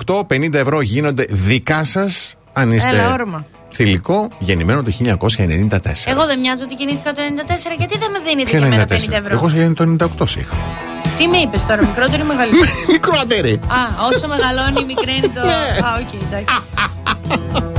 [0.05, 0.23] 231-0231-968.
[0.27, 3.45] 50 ευρώ γίνονται δικά σας αν είστε Έλα, όρμα.
[3.73, 5.15] Θηλυκό γεννημένο το 1994.
[6.05, 8.91] Εγώ δεν μοιάζω ότι γεννήθηκα το 94, γιατί δεν με δίνετε Ποιο και εμένα 94?
[8.91, 10.55] 50 ευρώ; Εγώ σε γεννη το 98 σε είχα.
[11.17, 12.69] Τι με είπες τώρα, μικρότερη ή μεγαλύτερη.
[12.91, 13.51] Μικρότερη.
[13.51, 15.41] Α, όσο μεγαλώνει, μικραίνει το.
[15.41, 15.87] Ναι.
[15.87, 16.53] Α, οκ, εντάξει.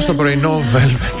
[0.00, 1.14] Voice εδώ στο πρωινό Velvet.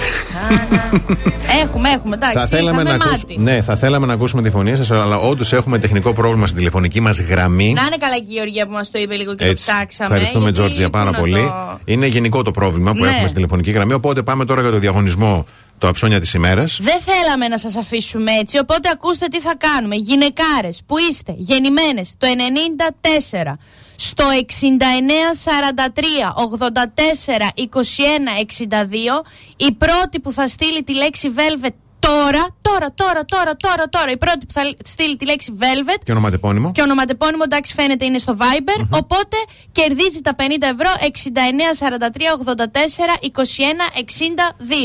[1.62, 2.38] Έχουμε, έχουμε, εντάξει.
[2.38, 3.38] θα θέλαμε να, είχαμε ακούσ- μάτι.
[3.40, 7.00] ναι, θα θέλαμε να ακούσουμε τη φωνή σας, αλλά όντως έχουμε τεχνικό πρόβλημα στην τηλεφωνική
[7.00, 7.72] μας γραμμή.
[7.72, 9.66] Να είναι καλά και η Γεωργία που μας το είπε λίγο και Έτσι.
[9.66, 10.08] το ψάξαμε.
[10.14, 11.32] Ευχαριστούμε, γιατί Τζόρτζια, πού πάρα να πολύ.
[11.34, 13.06] το- Είναι γενικό το πρόβλημα που Ναι.
[13.06, 13.92] έχουμε στην τηλεφωνική γραμμή.
[13.92, 15.46] Οπότε πάμε τώρα για το διαγωνισμό
[15.78, 16.78] το αψώνια της ημέρας.
[16.82, 19.94] Δεν θέλαμε να σας αφήσουμε έτσι, οπότε ακούστε τι θα κάνουμε.
[19.96, 23.58] Γυναικάρες που είστε γεννημένες το 94,
[23.96, 29.24] στο 69 43 84 21 62,
[29.56, 34.16] η πρώτη που θα στείλει τη λέξη Velvet τώρα, τώρα, τώρα, τώρα, τώρα, τώρα, η
[34.16, 36.72] πρώτη που θα στείλει τη λέξη Velvet Και ονοματεπώνυμο.
[36.72, 38.84] και ονοματεπώνυμο εντάξει φαίνεται είναι στο Viber.
[38.90, 39.36] Οπότε
[39.72, 41.08] κερδίζει τα 50 ευρώ 69
[41.88, 43.30] 43 84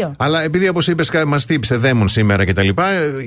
[0.01, 0.11] 21 62.
[0.17, 2.69] Αλλά επειδή όπως είπες, μας τύψε δαίμον σήμερα κτλ.,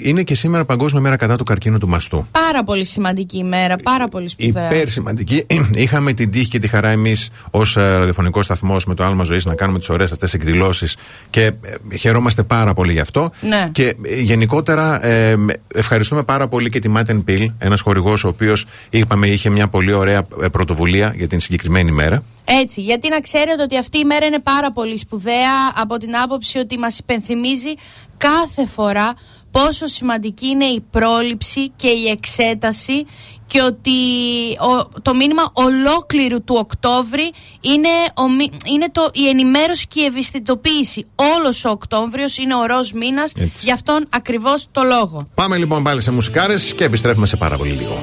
[0.02, 2.26] είναι και σήμερα Παγκόσμια Μέρα κατά του καρκίνου του μαστού.
[2.32, 4.66] Πάρα πολύ σημαντική ημέρα, πάρα πολύ σπουδαία.
[4.66, 5.46] Υπέρ σημαντική.
[5.74, 9.54] Είχαμε την τύχη και τη χαρά εμείς ως ραδιοφωνικός σταθμός με το άλμα ζωής να
[9.54, 10.96] κάνουμε τις ωραίες αυτές εκδηλώσεις
[11.30, 13.30] και ε, χαιρόμαστε πάρα πολύ γι' αυτό.
[13.40, 13.70] Ναι.
[13.78, 15.36] Και ε, γενικότερα ε,
[15.74, 19.92] ευχαριστούμε πάρα πολύ και τη Matten Pill, ένας χορηγός ο οποίος είπαμε είχε μια πολύ
[19.92, 22.22] ωραία ε, πρωτοβουλία για την συγκεκριμένη μέρα.
[22.44, 26.58] Έτσι, γιατί να ξέρετε ότι αυτή η μέρα είναι πάρα πολύ σπουδαία από την άποψη
[26.58, 27.72] ότι μας υπενθυμίζει
[28.18, 29.14] κάθε φορά
[29.50, 33.06] πόσο σημαντική είναι η πρόληψη και η εξέταση
[33.46, 33.90] και ότι
[34.60, 40.04] ο- το μήνυμα ολόκληρου του Οκτώβρη είναι, ο μη- είναι το, η ενημέρωση και η
[40.04, 41.06] ευαισθητοποίηση.
[41.36, 43.64] Όλος ο Οκτώβριος είναι ο ροζ μήνας, Έτσι.
[43.64, 45.28] γι' αυτόν ακριβώς το λόγο.
[45.34, 48.02] Πάμε λοιπόν πάλι σε μουσικάρες και επιστρέφουμε σε πάρα πολύ λίγο.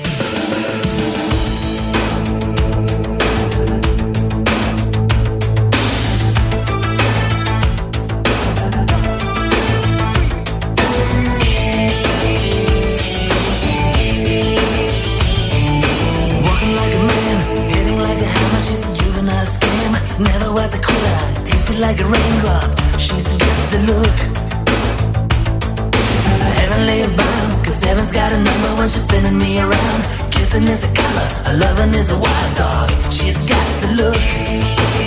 [31.57, 32.89] Loving is a wild dog.
[33.11, 35.04] She's got the look.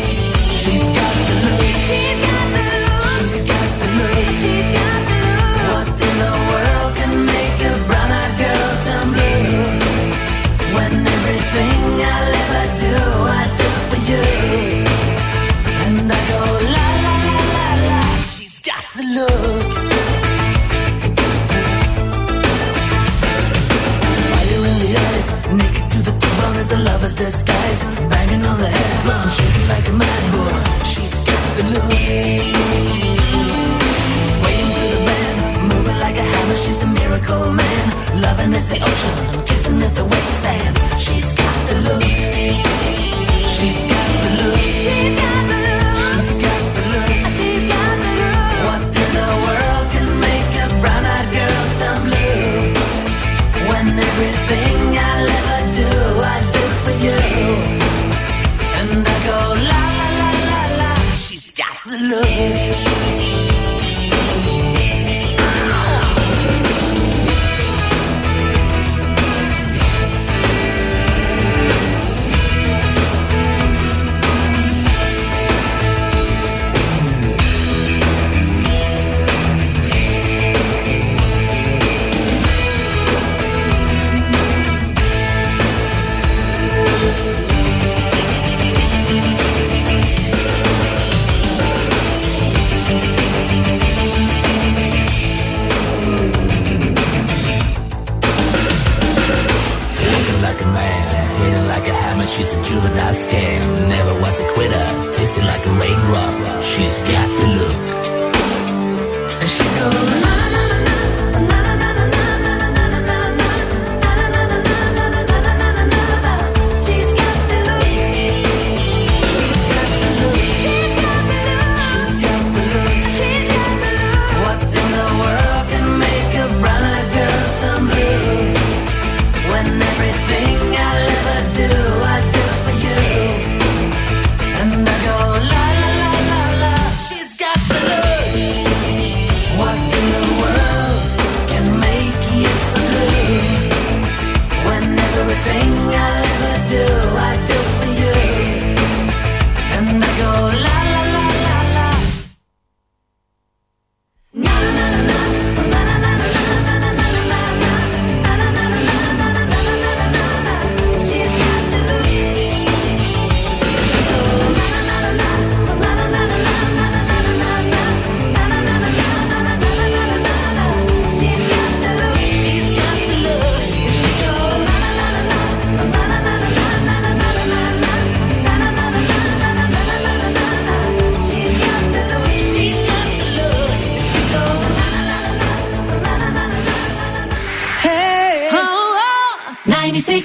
[103.27, 105.13] Never was a quitter.
[105.13, 106.28] Tasted like a raindrop.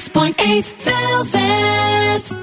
[0.10, 2.43] 6.8 Velvet.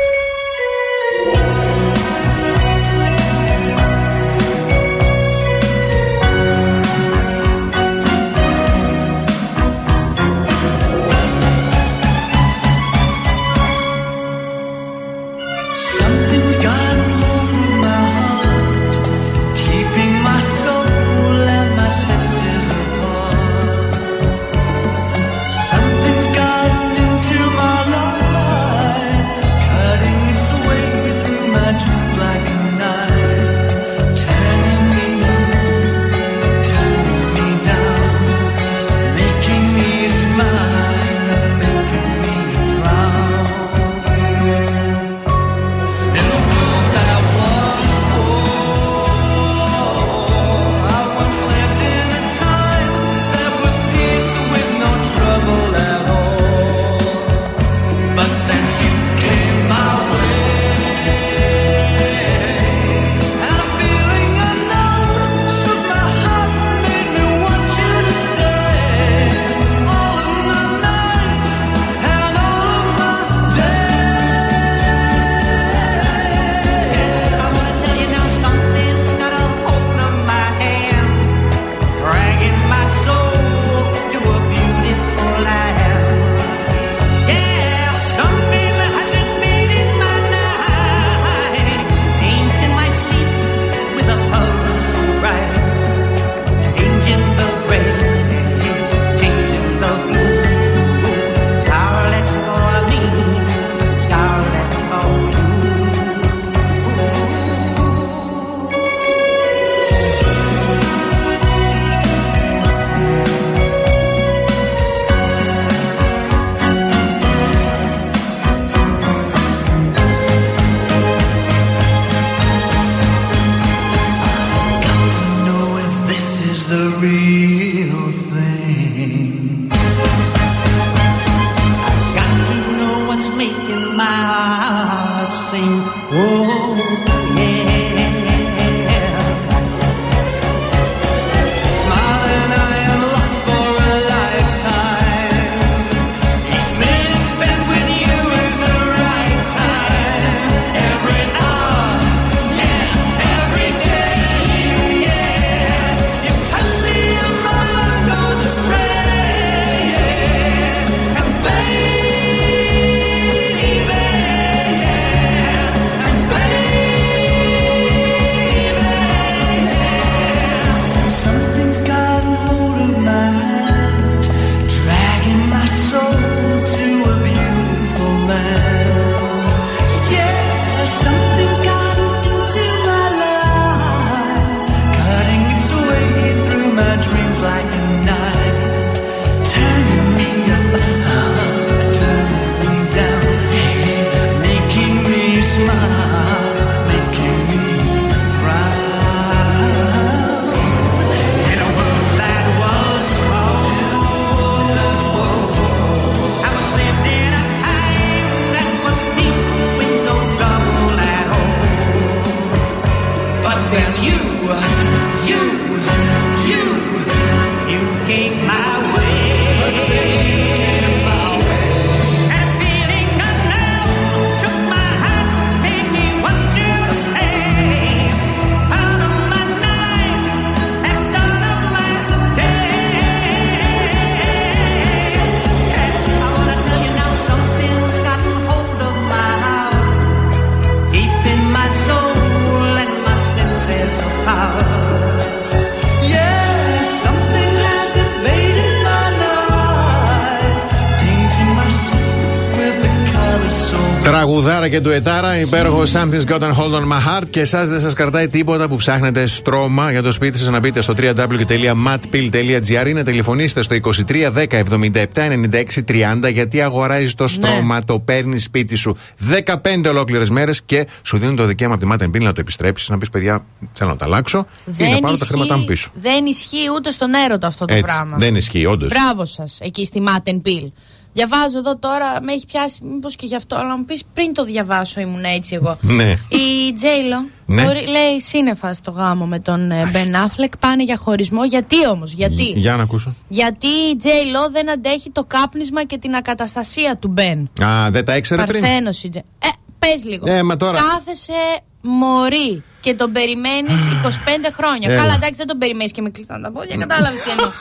[254.61, 258.27] Σολάρα και Ντουετάρα, υπέροχος Something's Gotten Hold on My Heart και εσάς δεν σας κρατάει
[258.27, 263.61] τίποτα που ψάχνετε στρώμα για το σπίτι σας να μπείτε στο www.matpill.gr ή να τηλεφωνήσετε
[263.61, 263.75] στο
[264.07, 267.29] 23 96 30 γιατί αγοράζεις το ναι.
[267.29, 267.81] στρώμα, ναι.
[267.81, 268.97] το παίρνεις σπίτι σου
[269.45, 272.89] 15 ολόκληρες μέρες και σου δίνουν το δικαίωμα από τη Matt να το επιστρέψεις.
[272.89, 275.89] Να πεις παιδιά, θέλω να τα αλλάξω δεν ή να πάρω τα χρήματά μου πίσω.
[275.93, 278.17] Δεν ισχύει ούτε στον έρωτα αυτό το Έτσι, πράγμα.
[278.17, 278.89] Δεν ισχύει, όντως.
[278.89, 280.69] Μπράβο σας εκεί στη Matt Pill.
[281.13, 284.33] Διαβάζω εδώ τώρα, με έχει πιάσει μήπως και γι' αυτό, αλλά να μου πεις πριν
[284.33, 285.77] το διαβάσω ήμουν έτσι εγώ.
[285.81, 286.09] Ναι.
[286.29, 287.63] Η Τζέιλο Ναι.
[287.73, 290.57] λέει σύννεφα στο γάμο με τον Μπεν Αφλεκ.
[290.57, 291.45] Πάνε για χωρισμό.
[291.45, 293.15] Γιατί όμως, γιατί; Για να ακούσω.
[293.27, 297.49] Γιατί η Τζέιλο δεν αντέχει το κάπνισμα και την ακαταστασία του Μπεν.
[297.63, 299.23] Α, δεν τα ήξερε πριν; Παρθένος η Τζέ.
[299.39, 299.47] Ε,
[299.79, 300.31] πες λίγο.
[300.31, 301.33] Ε, μα τώρα- Κάθεσαι
[301.81, 304.91] μωρή και τον περιμένεις 25 χρόνια.
[304.91, 305.01] Έλα.
[305.01, 307.49] Καλά, εντάξει, δεν τον περιμένεις και με κλειστά τα πόδια, κατάλαβες τι εννοώ.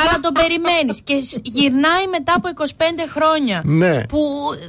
[0.00, 3.62] Αλλά τον περιμένεις και σ- γυρνάει μετά από 25 χρόνια.
[3.64, 4.04] Ναι.
[4.06, 4.20] Που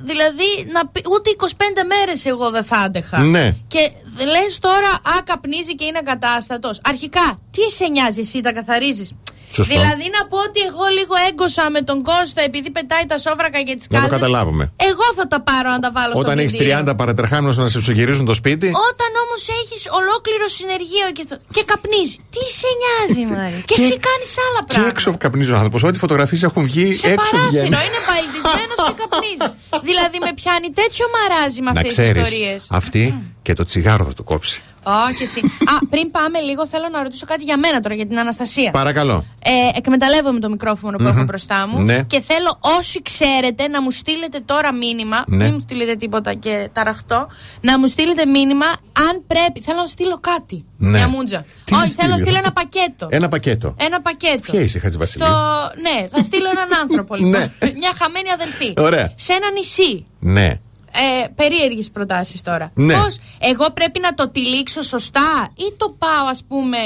[0.04, 3.18] δηλαδή να πει, ούτε 25 μέρες εγώ δεν θα άντεχα.
[3.20, 3.56] Ναι.
[3.68, 3.91] Και
[4.34, 6.70] λες τώρα, α, καπνίζει και είναι ακατάστατο.
[6.91, 9.12] Αρχικά, τι σε νοιάζει εσύ, τα καθαρίζεις;
[9.52, 9.74] Σωστό.
[9.74, 13.76] Δηλαδή να πω ότι εγώ λίγο έγκωσα με τον Κώστα επειδή πετάει τα σόβρακα και
[13.76, 14.20] τις Να το κάλτες.
[14.20, 14.72] καταλάβουμε.
[14.76, 16.84] Εγώ θα τα πάρω να τα βάλω στο Όταν έχεις πλυντήριο.
[16.91, 18.68] 30 παρατρεχάμενους να σε συγυρίζουν το σπίτι.
[18.68, 19.16] Όταν όμω
[19.61, 22.18] έχεις ολόκληρο συνεργείο και, το- και καπνίζει.
[22.35, 23.59] Τι σε νοιάζει, Μάρι.
[23.69, 24.91] Και, εσύ κάνεις άλλα Και πράγματα.
[24.93, 25.80] έξω καπνίζει ο άνθρωπος.
[25.89, 27.68] Ό,τι φωτογραφίες έχουν βγει, Σε έξω παράθυρο, βγαίνει.
[27.88, 29.47] είναι παλιτισμένο και καπνίζει.
[29.89, 32.61] δηλαδή με πιάνει τέτοιο μαράζι με Να αυτές τις ξέρεις, ιστορίες.
[32.80, 33.03] αυτή
[33.45, 34.57] και το τσιγάρο θα του κόψει.
[35.09, 35.39] Όχι εσύ.
[35.39, 38.72] Α, πριν πάμε λίγο, θέλω να ρωτήσω κάτι για μένα τώρα, για την Αναστασία.
[38.72, 39.26] Παρακαλώ.
[39.43, 41.09] Ε, εκμεταλλεύομαι το μικρόφωνο που Μμμ.
[41.09, 42.03] έχω μπροστά μου Ναι.
[42.03, 45.23] και θέλω όσοι ξέρετε να μου στείλετε τώρα μήνυμα.
[45.27, 45.43] Ναι.
[45.43, 47.27] Μην μου στείλετε τίποτα και ταραχτώ.
[47.61, 48.65] Να μου στείλετε μήνυμα
[49.09, 49.61] αν πρέπει.
[49.61, 50.65] Θέλω να στείλω κάτι.
[50.77, 50.89] Ναι.
[50.97, 51.45] Μια μούτζα.
[51.64, 53.07] Τι Όχι, να θέλω να στείλεις; στείλω ένα πακέτο.
[53.09, 53.76] Ένα πακέτο.
[53.80, 54.51] Ένα πακέτο.
[54.51, 55.35] Ποια είσαι, Χατζηβασιλείου; Στο...
[55.81, 57.30] Ναι, θα στείλω έναν άνθρωπο λοιπόν.
[57.30, 57.51] Ναι.
[57.59, 58.73] Μια χαμένη αδελφή.
[58.77, 59.11] Ωραία.
[59.15, 60.05] Σε ένα νησί.
[60.19, 60.59] Ναι.
[60.99, 62.72] Ε, περίεργες προτάσεις τώρα.
[62.74, 62.94] Ναι.
[62.94, 66.78] Πώς εγώ πρέπει να το τυλίξω σωστά ή το πάω ας πούμε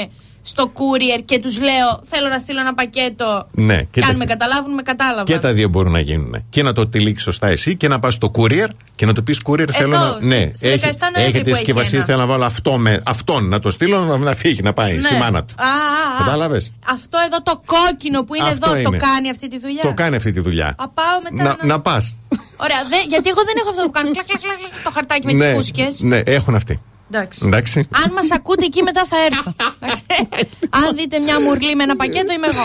[0.42, 3.76] στο courier και τους λέω θέλω να στείλω ένα πακέτο Ναι.
[3.76, 5.24] και, Και, αν τα, με καταλάβουν με κατάλαβαν.
[5.24, 6.44] και τα δύο μπορούν να γίνουν.
[6.50, 9.38] Και να το τυλίξεις σωστά εσύ και να πας στο courier και να του πεις
[9.44, 10.08] courier θέλω να.
[10.10, 12.06] στη- Ναι, στη 17 Νοέμβρη έχετε που έχει συσκευασίε, ένα.
[12.06, 15.00] θέλω να βάλω αυτό με αυτόν να το στείλω να, να φύγει, να πάει Ναι.
[15.00, 15.54] στη μάνα του.
[15.58, 15.66] Α, α,
[16.20, 16.24] α.
[16.24, 18.96] Κατάλαβες; Αυτό εδώ το κόκκινο που είναι Αυτό εδώ το είναι.
[18.96, 20.66] κάνει αυτή τη δουλειά; Το κάνει αυτή τη δουλειά.
[20.78, 22.16] Α, πάω μετά Να, να- να πας.
[22.56, 24.10] Ωραία, δε, γιατί εγώ δεν έχω αυτό που κάνω.
[24.10, 26.00] Κλακ, κλακ, κλακ, κλακ, το χαρτάκι με ναι, τις φούσκες.
[26.00, 26.80] ναι, έχουν αυτοί.
[27.14, 27.40] Εντάξει.
[27.46, 27.88] Εντάξει.
[28.04, 29.54] Αν μας ακούτε εκεί μετά θα έρθω.
[29.80, 30.02] Εντάξει.
[30.86, 32.64] Αν δείτε μια μουρλή με ένα πακέτο είμαι εγώ.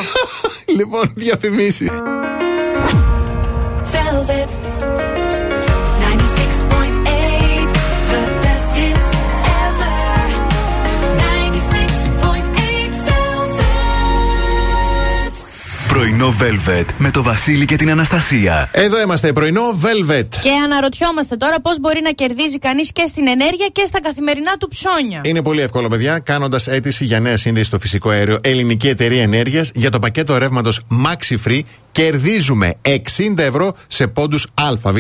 [0.78, 1.90] λοιπόν, διαφημίσεις.
[15.88, 18.69] Πρωινό Velvet με το Βασίλη και την Αναστασία.
[18.72, 20.27] Εδώ είμαστε, πρωινό Velvet.
[20.41, 24.68] Και αναρωτιόμαστε τώρα πώς μπορεί να κερδίζει κανείς και στην ενέργεια και στα καθημερινά του
[24.68, 25.22] ψώνια.
[25.23, 26.19] Είναι πολύ εύκολο, παιδιά.
[26.19, 30.81] Κάνοντας αίτηση για νέα σύνδεση στο φυσικό αέριο Ελληνική Εταιρεία Ενέργειας για το πακέτο ρεύματος
[31.05, 31.61] Maxi Free,
[31.91, 32.99] κερδίζουμε 60
[33.35, 34.97] ευρώ σε πόντους ΑΒ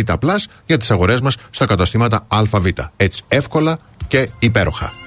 [0.65, 2.65] για τις αγορές μας στα καταστήματα ΑΒ.
[2.97, 5.06] Έτσι εύκολα και υπέροχα.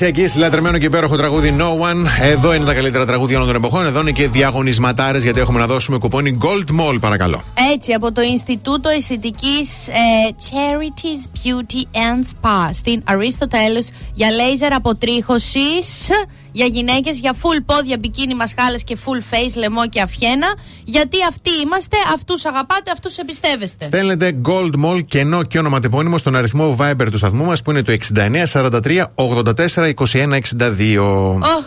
[0.00, 2.06] Αλήθεια εκεί, λατρεμένο και υπέροχο τραγούδι No One.
[2.22, 3.86] Εδώ είναι τα καλύτερα τραγούδια όλων των εποχών.
[3.86, 7.42] Εδώ είναι και διαγωνισματάρες γιατί έχουμε να δώσουμε κουπόνι Gold Mall, παρακαλώ.
[7.74, 9.92] Έτσι, από το Ινστιτούτο Αισθητικής ε,
[10.50, 16.08] Charities Beauty and Spa στην Aristoteles για λέιζερ αποτρίχωσης
[16.52, 20.54] για γυναίκες, για full πόδια, μπικίνι, μασχάλες και full face, λαιμό και αυχένα.
[20.84, 23.84] Γιατί αυτοί είμαστε, αυτούς αγαπάτε, αυτούς εμπιστεύεστε.
[23.84, 27.92] Στέλνετε Gold Mall κενό και ονοματεπώνυμο στον αριθμό Viber του σταθμού μας που είναι το
[27.92, 31.38] 6943 84 21 62.
[31.38, 31.64] Ωχ,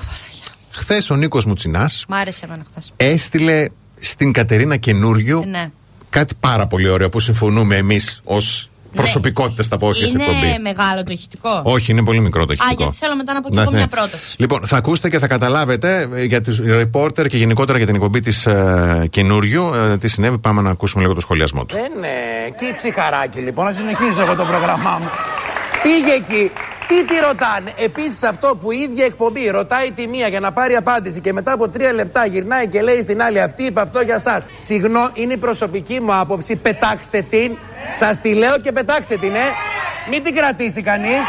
[0.70, 2.94] Χθες ο Νίκος Μουτσινάς μ' άρεσε εμένα χθες.
[2.96, 3.68] έστειλε
[4.00, 5.72] στην Κατερίνα Καινούριου Ναι.
[6.10, 10.46] κάτι πάρα πολύ ωραίο που συμφωνούμε εμείς ως προσωπικότητες, θα πω, όχι ως εκπομπή.
[10.48, 11.62] Είναι μεγάλο το ηχητικό.
[11.64, 12.82] Όχι, είναι πολύ μικρό το Α, ηχητικό.
[12.84, 14.36] γιατί θέλω μετά να πω και Να εγώ θε- μια πρόταση.
[14.40, 18.20] Λοιπόν, θα ακούσετε και θα καταλάβετε ε, για τους reporter και γενικότερα για την εκπομπή
[18.20, 20.38] της ε, καινούριου ε, τι συνέβη.
[20.38, 21.76] Πάμε να ακούσουμε λίγο το σχολιασμό του.
[21.76, 22.08] Δεν είναι
[22.48, 25.10] εκεί ψυχαράκι λοιπόν, να συνεχίσω εγώ το πρόγραμμά μου.
[25.84, 26.52] Πήγε εκεί.
[26.88, 30.76] Τι τη ρωτάνε; Επίσης αυτό που η ίδια εκπομπή ρωτάει τη μία για να πάρει
[30.76, 34.16] απάντηση και μετά από τρία λεπτά γυρνάει και λέει στην άλλη αυτή είπε αυτό για
[34.16, 34.42] εσά.
[34.56, 36.56] Συγγνώμη, είναι η προσωπική μου άποψη.
[36.56, 37.58] Πετάξτε την.
[37.96, 39.48] Σας τη λέω και πετάξτε την, ε.
[40.10, 41.26] Μην την κρατήσει κανείς.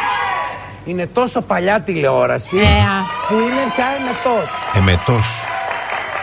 [0.84, 2.62] Είναι τόσο παλιά τηλεόραση Ε,
[3.28, 4.50] που είναι πια εμετός.
[4.76, 5.57] Εμετός.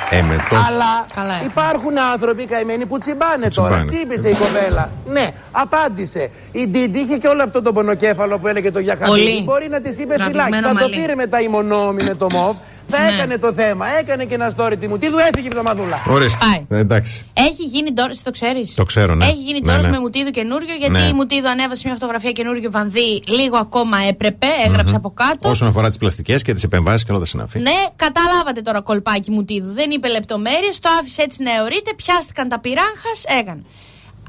[0.09, 0.55] Εμετό.
[0.55, 1.45] Αλλά Καλά έκανε.
[1.45, 3.69] υπάρχουν άνθρωποι καημένοι που τσιμπάνε τώρα.
[3.69, 3.85] τσιμπάνε.
[3.85, 4.89] Τσίπησε η κοπέλα.
[5.05, 6.29] Ναι, απάντησε.
[6.51, 9.09] Η Ντίντι είχε και όλο αυτό το πονοκέφαλο που έλεγε το Γιαχαντή.
[9.11, 9.41] Πολύ.
[9.43, 10.31] Μπορεί να της είπε φυλάκι.
[10.31, 10.95] Τραβηγμένο Θα το μαλλί.
[10.99, 12.55] πήρε μετά η μονόμη με το μοβ.
[12.87, 13.07] Θα Ναι.
[13.07, 13.85] έκανε το θέμα.
[13.87, 14.97] Έκανε και ένα story τι μου.
[14.97, 15.97] Τι του έφυγε η εβδομαδούλα.
[16.09, 16.45] Ορίστε.
[16.45, 16.65] Πάει.
[16.79, 17.25] Ε, εντάξει.
[17.33, 19.25] Έχει γίνει τώρα, το ξέρεις; Το ξέρω, ναι.
[19.25, 19.89] Έχει γίνει Ναι, τώρα ναι.
[19.89, 20.99] με Μουτίδου καινούριο, γιατί Ναι.
[20.99, 23.21] η Μουτίδου ανέβασε μια φωτογραφία καινούριο βανδύ.
[23.27, 25.49] Λίγο ακόμα έπρεπε, έγραψε από κάτω.
[25.49, 27.59] Όσον αφορά τις πλαστικές και τις επεμβάσεις και όλα τα συναφή.
[27.59, 29.71] Ναι, καταλάβατε τώρα κολπάκι Μουτίδου.
[29.73, 33.61] Δεν είπε λεπτομέρειες, το άφησε έτσι να αιωρείται, πιάστηκαν τα πυράγχας, έκανε.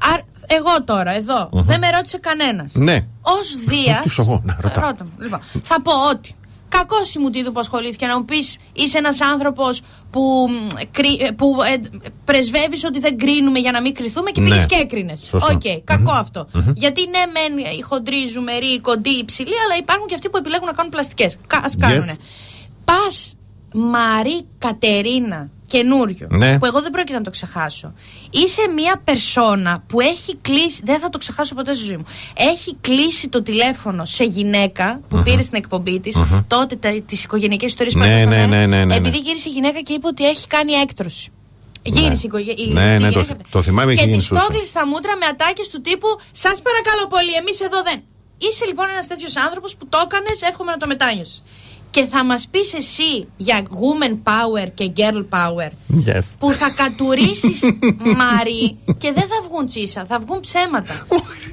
[0.01, 0.09] Α,
[0.47, 2.73] εγώ τώρα, εδώ, δεν με ρώτησε κανένας.
[2.73, 2.95] Ναι.
[3.21, 3.35] Ω
[3.67, 3.95] Δία.
[3.95, 5.11] ρωτήσω εγώ, να ρωτάω; Ρώτα μου.
[5.19, 6.35] Λοιπόν, θα πω ότι.
[6.69, 11.31] Κακός η Μουτίδου που ασχολήθηκε να μου πεις είσαι ένας άνθρωπος που, μ, κρι- ε,
[11.31, 14.49] που ε, πρεσβεύεις ότι δεν κρίνουμε για να μην κριθούμε και Ναι.
[14.49, 15.19] πήγε και έκρινες.
[15.29, 15.53] Σωστό.
[15.53, 16.47] Οκ, κακό αυτό.
[16.75, 20.37] Γιατί ναι, μεν οι χοντροί, ζουμεροί, οι κοντοί, οι ψηλοί, αλλά υπάρχουν και αυτοί που
[20.37, 21.33] επιλέγουν να κάνουν πλαστικές.
[21.35, 22.15] Α κάνουνε.
[22.85, 23.33] Πας
[23.73, 26.59] μαρή Κατερίνα Καινούργιου, Ναι.
[26.59, 27.93] που εγώ δεν πρόκειται να το ξεχάσω.
[28.31, 32.75] Είσαι μια περσόνα που έχει κλείσει, δεν θα το ξεχάσω ποτέ στη ζωή μου, έχει
[32.81, 36.17] κλείσει το τηλέφωνο σε γυναίκα που πήρε στην εκπομπή της,
[36.47, 36.75] τότε
[37.05, 38.95] τις οικογενειακές ιστορίες που Ναι, έκανε στον ναι, αέρα, ναι, ναι, ναι, ναι.
[38.95, 41.29] επειδή γύρισε η γυναίκα και είπε ότι έχει κάνει έκτρωση.
[41.83, 44.27] Γύρισε η οικογέ- η- Ναι, η ναι, γυναίκα το- το θυμάμαι, είχε Και γίνει της
[44.27, 44.43] σούστα.
[44.43, 47.99] στόχλησε στα μούτρα με ατάκες του τύπου Σας παρακαλώ πολύ, εμείς εδώ δεν.
[48.37, 51.43] Είσαι λοιπόν ένας τέτοιος άνθρωπος που το έκανες, εύχομαι να το μετάνιωσες.
[51.97, 55.69] Και θα μας πεις εσύ για woman power και girl power
[56.07, 56.21] Yes.
[56.39, 57.61] που θα κατουρίσεις
[58.19, 60.93] Μάρι και δεν θα βγουν τσίσα, θα βγουν ψέματα.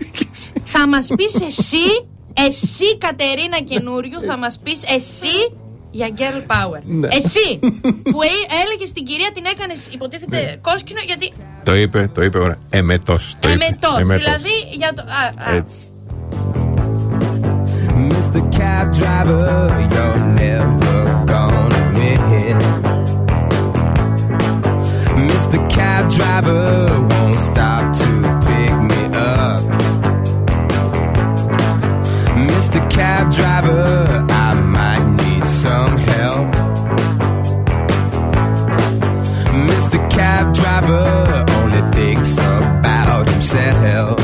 [0.75, 5.57] θα μας πεις εσύ, εσύ Κατερίνα καινούριου, θα μας πεις εσύ
[5.91, 6.81] για girl power.
[6.85, 7.09] Ναι.
[7.11, 7.59] Εσύ
[8.13, 8.19] που
[8.63, 11.33] έλεγες στην κυρία την έκανες υποτίθεται κόσκινο γιατί.
[11.63, 12.59] Το είπε, το είπε ωραία.
[12.71, 13.37] Εμετός.
[13.41, 15.03] Εμετός, δηλαδή για το.
[15.03, 15.77] Α, α, Έτσι.
[18.35, 18.53] Mr.
[18.53, 22.59] Cab Driver, you're never gonna win.
[25.29, 25.71] Mr.
[25.71, 28.05] Cab Driver won't stop to
[28.45, 29.63] pick me up.
[32.51, 32.91] Mr.
[32.91, 36.53] Cab Driver, I might need some help.
[39.71, 40.11] Mr.
[40.11, 44.24] Cab Driver only thinks about himself.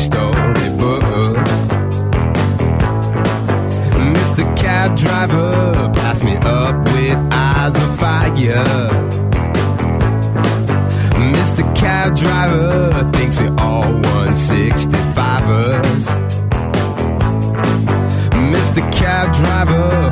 [0.00, 1.68] Storybooks.
[4.16, 4.44] Mr.
[4.56, 8.64] Cab Driver pass me up with eyes of fire.
[11.34, 11.62] Mr.
[11.76, 16.06] Cab Driver thinks we're all 165ers.
[18.54, 18.80] Mr.
[18.92, 20.10] Cab Driver,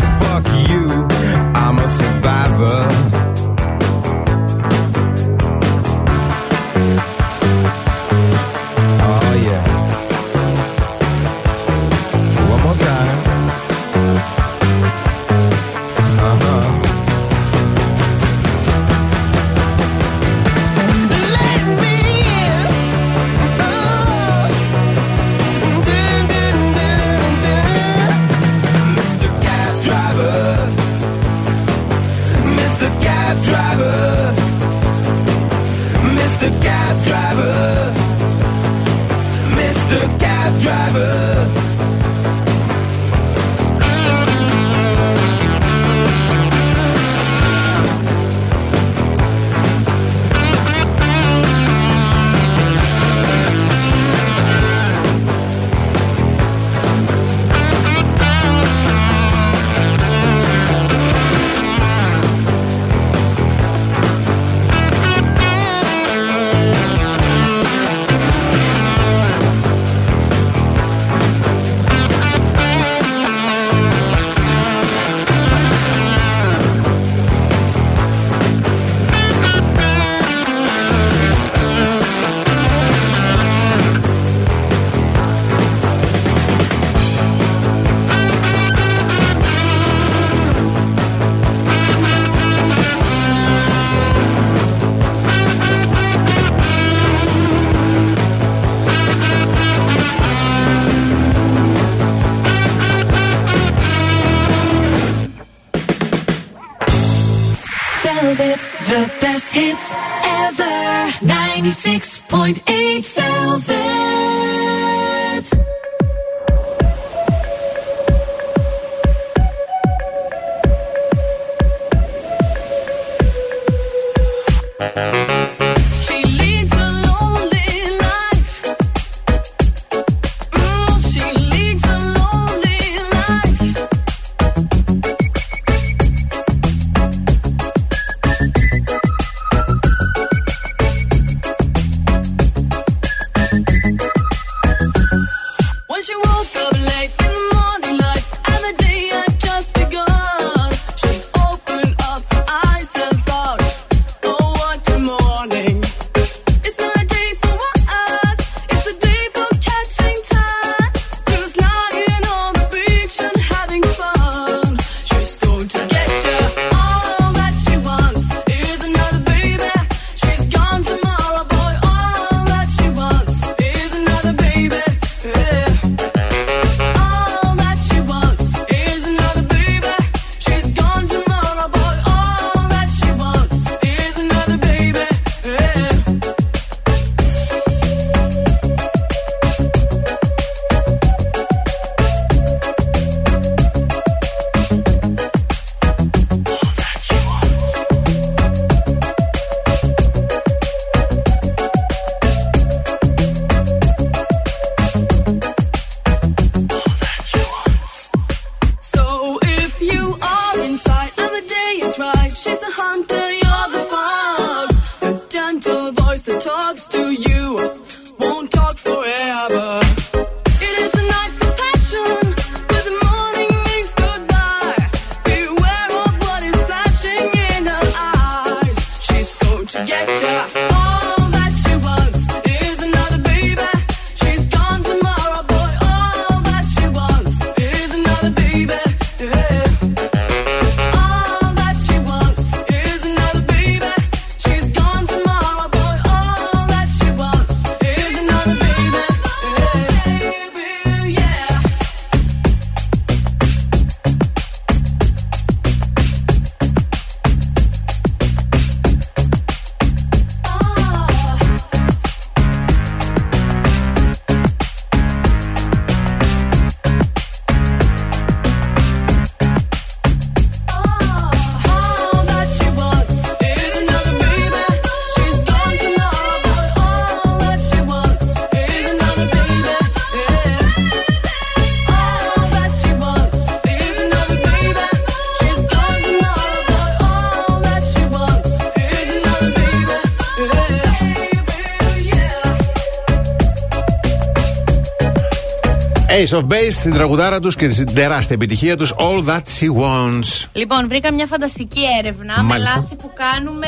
[296.25, 300.47] Ace of Base, την τραγουδάρα τους και την τεράστια επιτυχία τους All That She Wants.
[300.53, 302.77] Λοιπόν, βρήκα μια φανταστική έρευνα με Μάλιστα.
[302.77, 303.67] λάθη που κάνουμε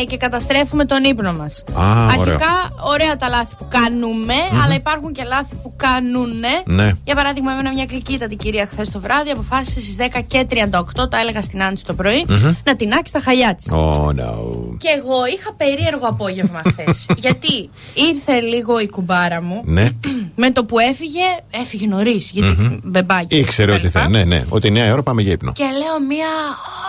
[0.00, 1.64] ε, και καταστρέφουμε τον ύπνο μας.
[1.74, 2.88] Α, Αρχικά, ωραίο.
[2.92, 4.34] ωραία τα λάθη που κανουμε
[4.64, 6.28] αλλά υπάρχουν και λάθη που κάνουν.
[6.64, 6.92] Ναι.
[7.04, 11.18] Για παράδειγμα, εμένα μια γλυκύτατη κυρία χθες το βράδυ αποφάσισε στις 10 και 38, τα
[11.20, 12.54] έλεγα στην Άντση το πρωί, Μμμ.
[12.64, 13.66] να τεινάξει τα χαλιά της.
[13.72, 14.34] Oh no.
[14.78, 17.06] Και εγώ είχα περίεργο απόγευμα χθες.
[17.16, 19.62] γιατί ήρθε λίγο η κουμπάρα μου.
[19.64, 19.88] Ναι.
[20.34, 21.24] Με το που έφυγε,
[21.60, 22.30] έφυγε νωρίς.
[22.30, 22.78] Γιατί Μμμ.
[22.82, 23.36] μπεμπάκι.
[23.36, 23.88] Ήξερε ότι κτλ.
[23.98, 24.08] θα.
[24.08, 24.44] Ναι, ναι.
[24.48, 25.52] Ότι 9 ώρα πάμε για ύπνο.
[25.52, 26.26] Και λέω μία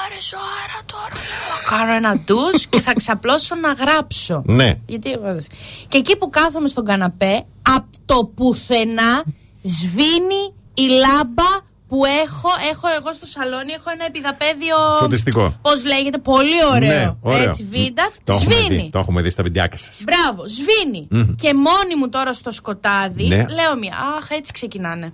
[0.06, 1.24] ώρα ζωάρα τώρα.
[1.64, 4.42] Θα κάνω ένα ντους και θα ξαπλώσω να γράψω.
[4.46, 4.74] Ναι.
[4.86, 5.44] Γιατί εγώ δεν-
[5.88, 9.24] Και εκεί που κάθομαι στον καναπέ, από το πουθενά
[9.62, 12.39] σβήνει η λάμπα που έχω.
[12.72, 14.76] Έχω εγώ στο σαλόνι, έχω ένα επιδαπέδιο.
[15.00, 15.44] Φωτιστικό.
[15.62, 16.90] Πώς λέγεται, πολύ ωραίο.
[17.00, 17.50] Ναι, ωραίο.
[17.50, 18.16] Έτσι, vintage.
[18.24, 18.82] Το έχουμε, σβήνει.
[18.82, 19.96] δει, το έχουμε δει στα βιντεάκια σας.
[20.08, 21.08] Μπράβο, σβήνει.
[21.12, 21.36] Μμμ.
[21.42, 23.46] Και μόνη μου τώρα στο σκοτάδι, Ναι.
[23.58, 23.96] λέω μία.
[24.18, 25.14] Αχ, έτσι ξεκινάνε.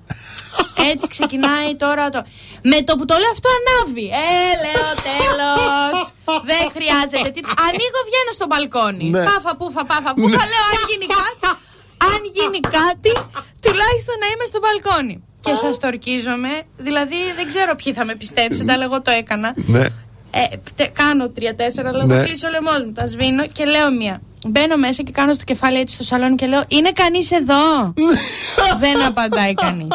[0.92, 2.20] έτσι ξεκινάει τώρα το.
[2.72, 4.08] Με το που το λέω αυτό ανάβει.
[4.28, 5.98] Ε, λέω τέλος.
[6.50, 7.30] Δεν χρειάζεται.
[7.36, 7.42] Τι...
[7.68, 9.08] Ανοίγω, βγαίνω στο μπαλκόνι.
[9.16, 9.24] Ναι.
[9.30, 10.44] Πάφα, πούφα, πάφα, πούφα.
[10.52, 11.44] Λέω αν γίνει κάτι.
[12.12, 13.12] Αν γίνει κάτι,
[13.66, 15.16] τουλάχιστον να είμαι στο μπαλκόνι.
[15.46, 16.50] Και σας το ορκίζομαι.
[16.78, 19.54] Δηλαδή δεν ξέρω ποιοι θα με πιστέψετε, αλλά εγώ το έκανα.
[19.56, 19.80] Ναι.
[20.32, 20.44] Ε,
[20.76, 22.16] τε- κάνω τρία-τέσσερα, αλλά Ναι.
[22.16, 22.92] θα κλείσει ο λαιμό μου.
[22.92, 24.22] Τα σβήνω και λέω μία.
[24.48, 27.94] Μπαίνω μέσα και κάνω στο κεφάλι έτσι στο σαλόνι και λέω Είναι κανείς εδώ;
[28.84, 29.88] Δεν απαντάει κανείς.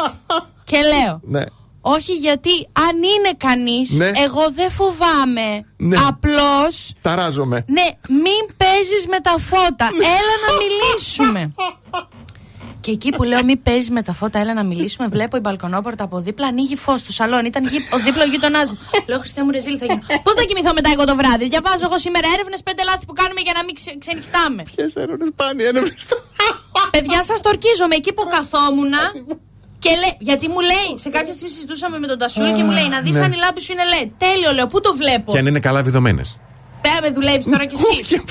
[0.63, 1.43] και λέω Ναι.
[1.81, 2.49] Όχι γιατί
[2.89, 4.05] αν είναι κανείς, Ναι.
[4.15, 5.65] εγώ δεν φοβάμαι.
[5.77, 5.97] Ναι.
[6.07, 6.93] Απλώς.
[7.01, 7.63] Ταράζομαι.
[7.67, 9.89] Ναι, μην παίζεις με τα φώτα.
[9.93, 11.51] Έλα να μιλήσουμε.
[12.81, 15.07] Και εκεί που λέω, μη παίζεις με τα φώτα, έλα να μιλήσουμε.
[15.07, 17.47] Βλέπω η μπαλκονόπορτα από δίπλα, ανοίγει φως του σαλόνι.
[17.47, 18.77] Ήταν γη- ο δίπλο γείτονάς μου.
[19.09, 20.01] λέω, Χριστέ μου, ρεζίλ θα γίνω.
[20.25, 21.45] Πώς θα κοιμηθώ μετά εγώ το βράδυ.
[21.53, 24.61] Διαβάζω εγώ σήμερα έρευνες, πέντε λάθη που κάνουμε για να μην ξε, ξενυχτάμε.
[24.75, 26.01] Ποιες έρευνες πάνε, έρευνες.
[26.95, 28.93] Παιδιά, σας το ορκίζομαι εκεί που καθόμουν.
[29.83, 32.87] Και λέει, γιατί μου λέει, σε κάποια στιγμή συζητούσαμε με τον Τασούλη και μου λέει
[32.95, 33.23] να δεις ναι.
[33.25, 34.09] αν η λάμπη σου είναι LED.
[34.17, 36.37] Τέλειο, λέω, πού το βλέπω; Και αν είναι καλά βιδωμένες.
[36.81, 38.23] Πέρα με δουλεύεις τώρα κι εσύ.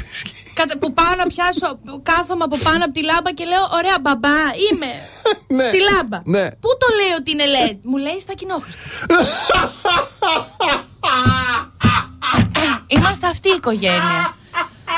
[0.55, 3.97] Κατα- που πάω να πιάσω, που κάθομαι από πάνω από τη λάμπα και λέω: Ωραία,
[4.01, 4.39] μπαμπά,
[4.71, 4.91] είμαι
[5.57, 5.65] Ναι.
[5.69, 6.19] στη λάμπα.
[6.25, 6.51] Ναι.
[6.51, 8.83] Πού το λέει ότι είναι LED, μου λέει στα κοινόχρηστα.
[12.97, 14.23] Είμαστε αυτή η οικογένεια.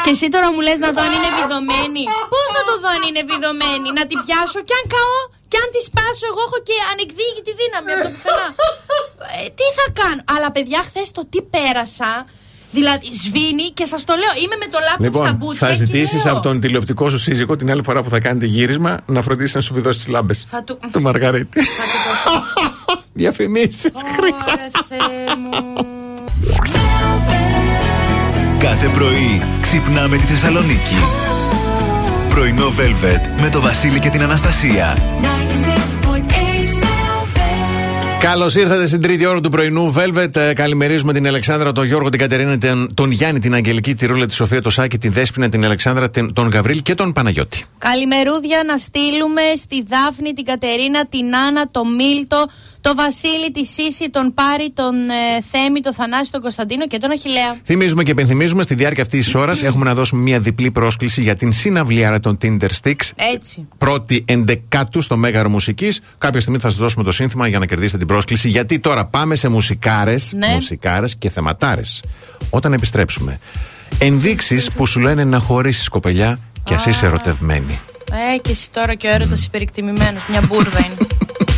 [0.05, 2.05] Και εσύ τώρα μου λες να δω αν είναι βιδωμένη.
[2.33, 5.16] Πώς να το δω αν είναι βιδωμένη, να την πιάσω και αν καώ
[5.51, 8.49] και αν τη σπάσω, εγώ έχω και ανεκδίκητη δύναμη από το πουθενά.
[9.39, 12.11] Ε, τι θα κάνω; Αλλά παιδιά, χθες το τι πέρασα.
[12.73, 15.66] Δηλαδή, σβήνει και σας το λέω, είμαι με το λάπτοπ στα Λοιπόν, μπούτια.
[15.66, 18.47] θα και ζητήσεις λέω, από τον τηλεοπτικό σου σύζυγο την άλλη φορά που θα κάνετε
[18.47, 20.44] γύρισμα να φροντίσει να σου βιδώσει τις λάμπες.
[20.47, 20.78] Θα του.
[20.93, 21.61] Του Μαργαρίτη.
[21.78, 22.94] Θα του πω.
[23.23, 23.85] Διαφημίσεις.
[23.85, 25.86] Ωρε Θεέ μου.
[28.59, 30.97] Κάθε πρωί ξυπνάμε τη Θεσσαλονίκη.
[32.28, 34.97] Πρωινό Velvet με το Βασίλη και την Αναστασία.
[36.03, 36.52] 96.8
[38.23, 40.36] Καλώς ήρθατε στην τρίτη ώρα του πρωινού Velvet.
[40.36, 44.24] Ε, Καλημερίζουμε την Αλεξάνδρα, τον Γιώργο, την Κατερίνα, τον, τον Γιάννη, την Αγγελική, τη Ρούλα,
[44.27, 47.65] τη Σοφία, τον Σάκη, την Δέσπινα, την Αλεξάνδρα, την- τον Γαβρίλ και τον Παναγιώτη.
[47.78, 52.47] Καλημερούδια να στείλουμε στη Δάφνη, την Κατερίνα, την Άννα, τον Μίλτο,
[52.82, 57.10] τον Βασίλη, τη Σύση, τον Πάρη, τον ε, Θέμη, τον Θανάση, τον Κωνσταντίνο και τον
[57.10, 57.56] Αχηλέα.
[57.64, 61.36] Θυμίζουμε και υπενθυμίζουμε στη διάρκεια αυτής της ώρας έχουμε να δώσουμε μια διπλή πρόσκληση για
[61.36, 63.10] την συναυλιάρα των Tinder Sticks.
[63.34, 63.68] Έτσι.
[63.78, 66.00] Πρώτη εντεκάτου στο Μέγαρο Μουσικής.
[66.18, 68.48] Κάποια στιγμή θα σας δώσουμε το σύνθημα για να κερδίσετε την πρόσκληση.
[68.48, 70.52] Γιατί τώρα πάμε σε μουσικάρες Ναι.
[70.54, 72.02] μουσικάρες και θεματάρες.
[72.50, 73.38] Όταν επιστρέψουμε,
[73.98, 77.80] ενδείξεις που σου λένε να χωρίσεις κοπελιά και ας είσαι ερωτευμένη.
[78.34, 80.22] Ε, και εσύ τώρα και ο έρωτας υπερεκτιμημένος.
[80.28, 80.94] Μια μπουρδα είναι.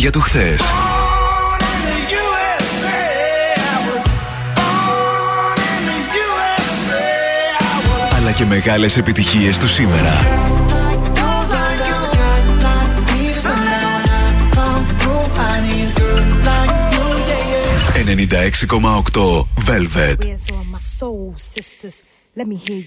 [0.00, 0.60] Για του χθες.
[8.16, 10.12] Αλλά και μεγάλες επιτυχίες του σήμερα.
[18.04, 20.18] 96,8 Velvet.
[22.36, 22.80] Let me hear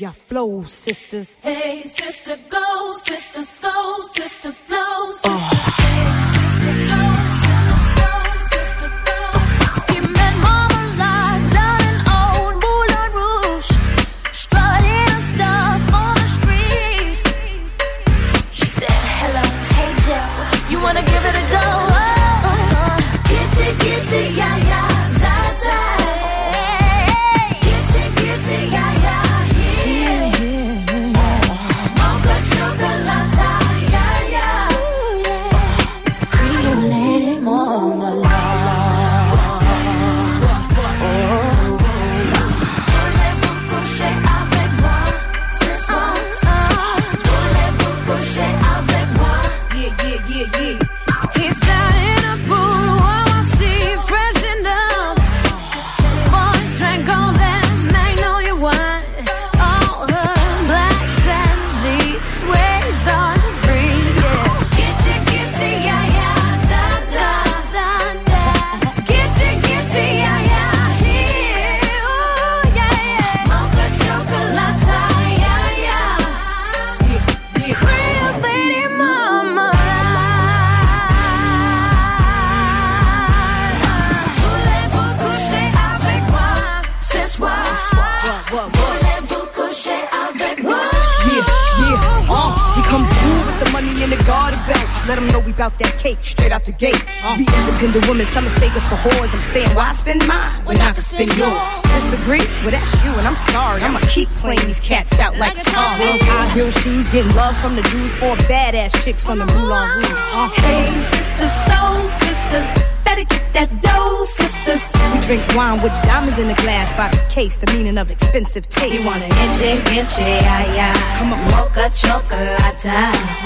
[107.64, 110.12] from the Jews, four badass chicks from the Moulin Rouge.
[110.12, 112.68] Uh, Hey, sisters, soul sisters,
[113.06, 114.84] better get that dough, sisters.
[115.14, 118.68] we drink wine with diamonds in the glass by the case, the meaning of expensive
[118.68, 118.94] taste.
[118.94, 121.18] You wanna itchy, itchy, yeah, yeah.
[121.18, 121.40] Come on.
[121.52, 122.84] Mocha chocolate.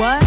[0.02, 0.27] What?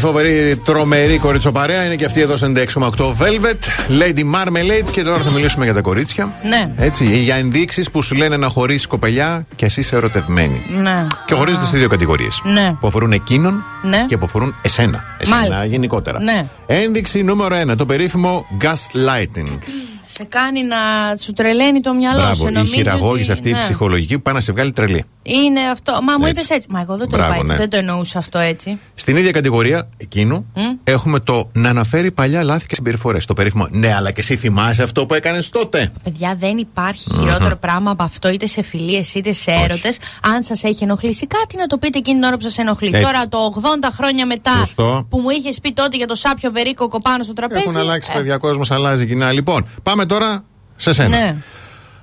[0.00, 5.30] Φοβερή τρομερή κοριτσοπαρέα είναι και αυτή εδώ στο 96,8 Velvet, Lady Marmalade και τώρα θα
[5.30, 6.32] μιλήσουμε για τα κορίτσια.
[6.42, 6.70] Ναι.
[6.76, 10.62] Έτσι, για ενδείξεις που σου λένε να χωρίσει κοπελιά και εσύ είσαι ερωτευμένη.
[10.82, 11.06] Ναι.
[11.26, 12.40] Και χωρίζεται σε δύο κατηγορίες.
[12.44, 12.76] Ναι.
[12.80, 14.04] Που αφορούν εκείνον Ναι.
[14.08, 15.04] και που αφορούν εσένα.
[15.18, 15.64] Εσένα Μάλιστα.
[15.64, 16.22] γενικότερα.
[16.22, 16.46] Ναι.
[16.66, 19.58] Ένδειξη νούμερο ένα, το περίφημο gaslighting.
[20.04, 20.76] Σε κάνει να
[21.22, 22.24] σου τρελαίνει το μυαλό σου.
[22.26, 23.58] Μπράβο, η νομίζεις χειραγώγηση ότι- αυτή η ναι.
[23.58, 25.04] ψυχολογική που πάει να σε βγάλει τρελή.
[25.22, 25.92] Είναι αυτό.
[25.92, 26.30] Μα μου Έτσι.
[26.30, 26.68] είπες έτσι.
[26.70, 27.52] Μα εγώ δεν το Μπράβο, είπα έτσι.
[27.52, 27.58] ναι.
[27.58, 28.78] Δεν το εννοούσα αυτό έτσι.
[28.94, 30.60] Στην ίδια κατηγορία εκείνου Μμ.
[30.84, 33.24] έχουμε το να αναφέρει παλιά λάθη και συμπεριφορές.
[33.24, 33.66] Το περίφημο.
[33.70, 35.92] Ναι, αλλά και εσύ θυμάσαι αυτό που έκανες τότε.
[36.02, 39.98] Παιδιά, δεν υπάρχει χειρότερο πράγμα από αυτό, είτε σε φιλίες είτε σε έρωτες.
[40.22, 42.88] Αν σας έχει ενοχλήσει κάτι, να το πείτε εκείνη την ώρα που σας ενοχλεί.
[42.88, 43.02] Έτσι.
[43.02, 45.06] Τώρα, το 80 χρόνια μετά Σωστό.
[45.10, 47.64] που μου είχες πει τότε για το σάπιο βερίκοκο πάνω στο τραπέζι.
[47.66, 49.32] Έχουν αλλάξει, ε, παιδιά, κόσμος αλλάζει κοινά.
[49.32, 50.44] Λοιπόν, πάμε τώρα
[50.76, 51.08] σε σένα.
[51.18, 51.36] Ναι.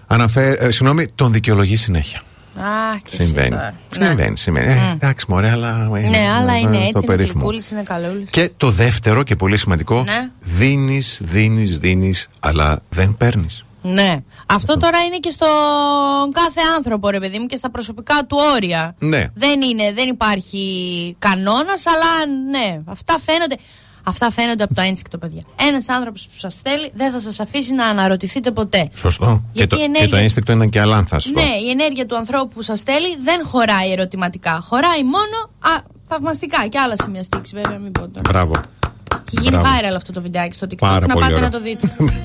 [0.07, 2.21] Αναφέρει, ε, συγγνώμη, τον δικαιολογεί συνέχεια.
[2.59, 3.49] Α, και εσύ Συμβαίνει.
[3.49, 3.73] τώρα.
[3.97, 4.05] Ναι.
[4.05, 4.71] Συμβαίνει, συμβαίνει.
[4.73, 5.89] Ε, εντάξει, μωρέ, αλλά.
[5.95, 6.91] ε, Ναι, αλλά ε, είναι το έτσι.
[6.95, 7.33] Είναι περίφημο.
[7.49, 8.29] γλυκούλη, είναι καλούλης.
[8.29, 10.03] Και το δεύτερο και πολύ σημαντικό.
[10.03, 10.29] Ναι.
[10.39, 13.61] Δίνεις, δίνεις, δίνεις, αλλά δεν παίρνεις.
[13.81, 14.15] Ναι.
[14.45, 15.47] Αυτό τώρα είναι και στον
[16.33, 18.95] κάθε άνθρωπο, ρε παιδί μου, και στα προσωπικά του όρια.
[18.99, 19.25] Ναι.
[19.33, 20.65] Δεν είναι, δεν υπάρχει
[21.19, 23.55] κανόνας, αλλά ναι, αυτά φαίνονται.
[24.07, 25.41] Αυτά φαίνονται από το ένστικτο, παιδιά.
[25.55, 28.89] Ένας άνθρωπος που σας θέλει δεν θα σας αφήσει να αναρωτηθείτε ποτέ.
[28.95, 29.25] Σωστό.
[29.25, 31.31] Και Γιατί το, η ενέργεια- και το ένστικτο είναι και αλάνθαστο.
[31.41, 34.59] Ναι, η ενέργεια του ανθρώπου που σας θέλει δεν χωράει ερωτηματικά.
[34.69, 38.21] Χωράει μόνο α, θαυμαστικά και άλλα σημεία στήξη, βέβαια, μην πω τώρα.
[38.29, 38.53] Μπράβο.
[39.31, 39.65] Έχει γίνει Μπράβο.
[39.65, 40.75] viral αυτό το βιντεάκι στο TikTok.
[40.77, 41.45] Πάρα να πολύ πάτε ωραίο.
[41.45, 41.91] να το δείτε.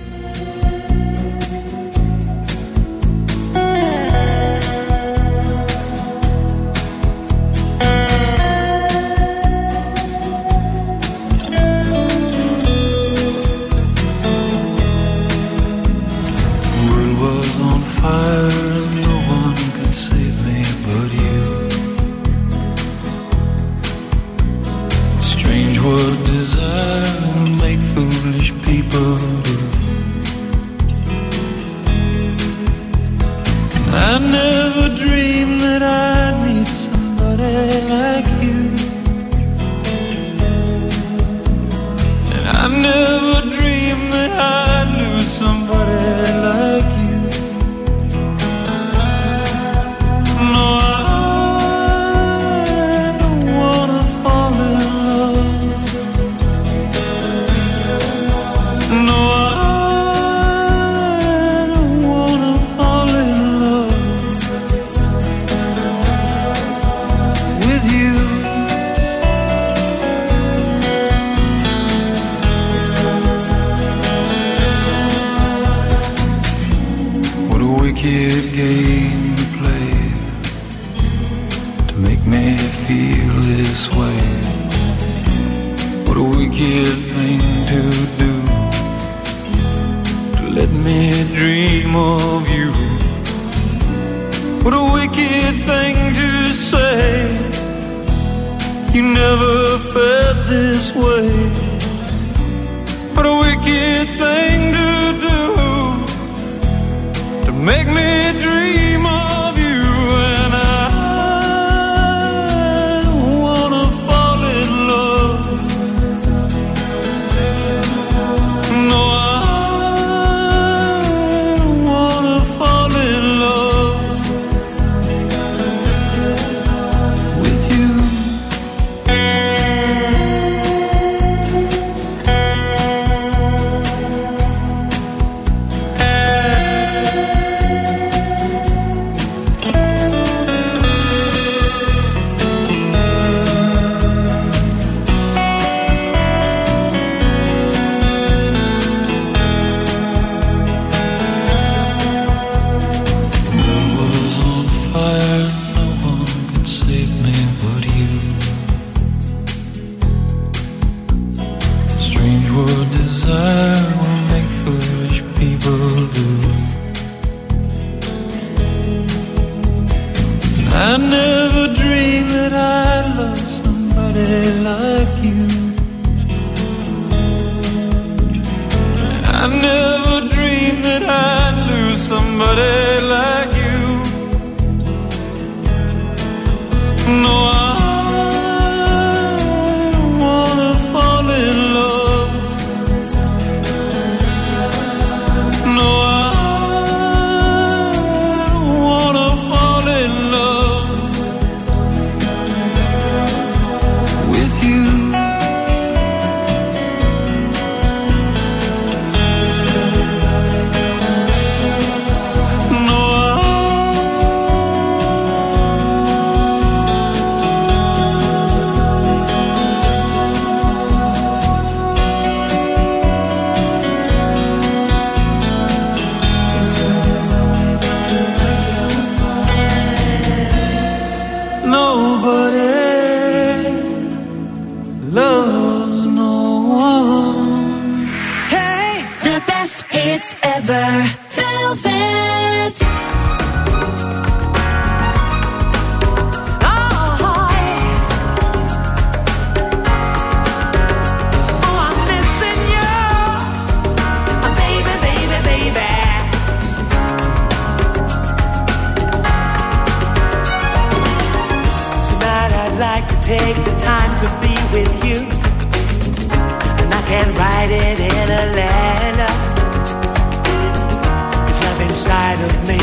[272.33, 272.81] inside of me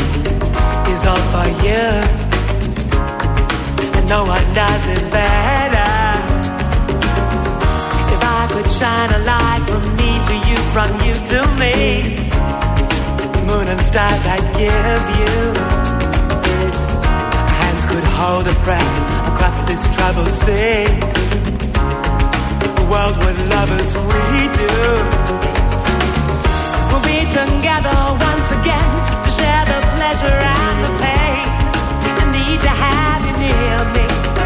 [0.92, 1.86] is all for you.
[3.96, 5.92] And no one does it better.
[8.14, 11.76] If I could shine a light from me to you, from you to me,
[13.46, 15.36] moon and stars I'd give you.
[17.60, 18.94] Hands could hold a breath
[19.32, 20.86] across this troubled sea.
[22.76, 25.29] The world would love us, we do.
[26.90, 28.90] We'll be together once again
[29.22, 31.46] to share the pleasure and the pain.
[32.18, 34.39] I need to have you near me.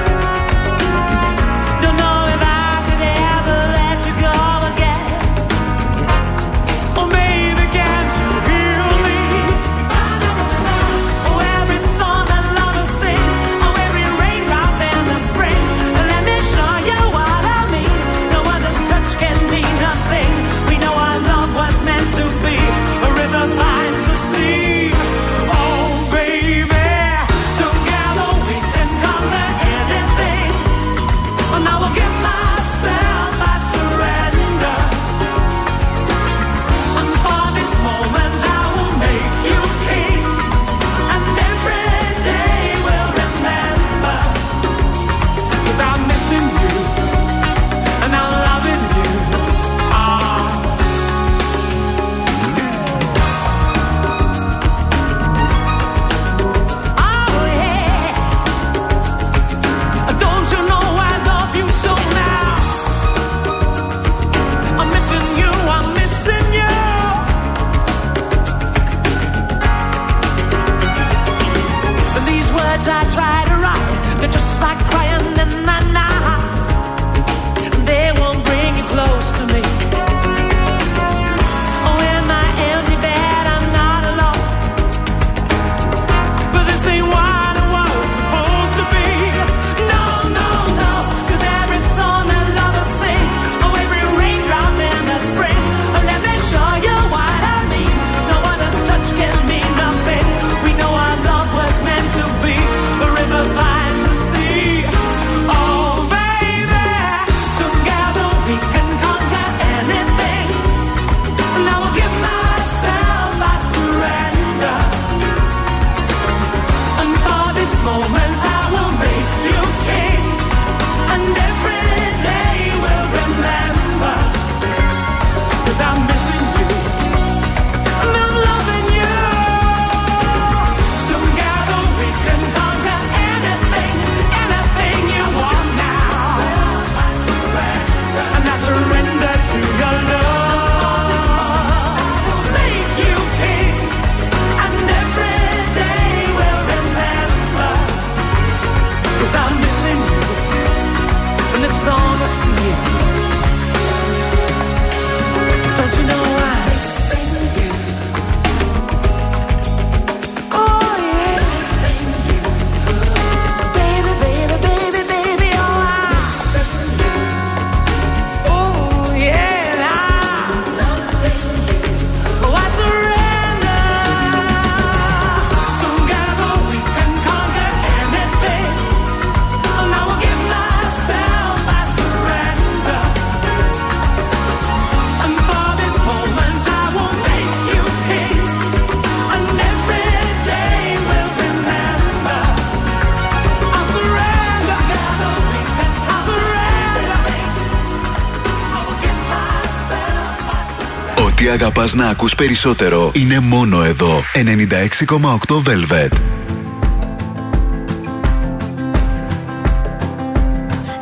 [201.55, 204.23] αγαπάς να ακούς περισσότερο είναι μόνο εδώ.
[204.35, 206.13] 96,8 Velvet.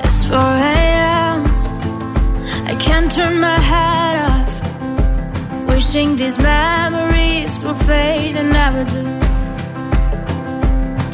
[0.06, 0.38] It's 4
[0.74, 1.38] a.m.
[2.70, 4.52] I can't turn my head off.
[5.70, 9.02] Wishing these memories will fade and never do.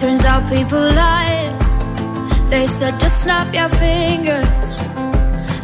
[0.00, 1.44] Turns out people lie.
[2.52, 4.72] They said just snap your fingers.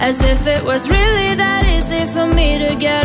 [0.08, 3.04] As if it was really that easy for me to get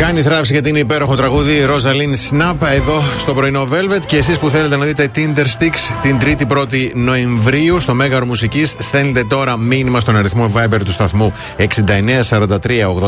[0.00, 4.06] Κάνεις ράψη γιατί είναι υπέροχο τραγούδι Ροζαλίν Σναπ εδώ στο πρωινό Velvet.
[4.06, 9.24] Και εσείς που θέλετε να δείτε Tinder Sticks την 3η Νοεμβρίου στο Μέγαρο Μουσικής, στέλνετε
[9.24, 11.66] τώρα μήνυμα στον αριθμό Viber του σταθμού 6943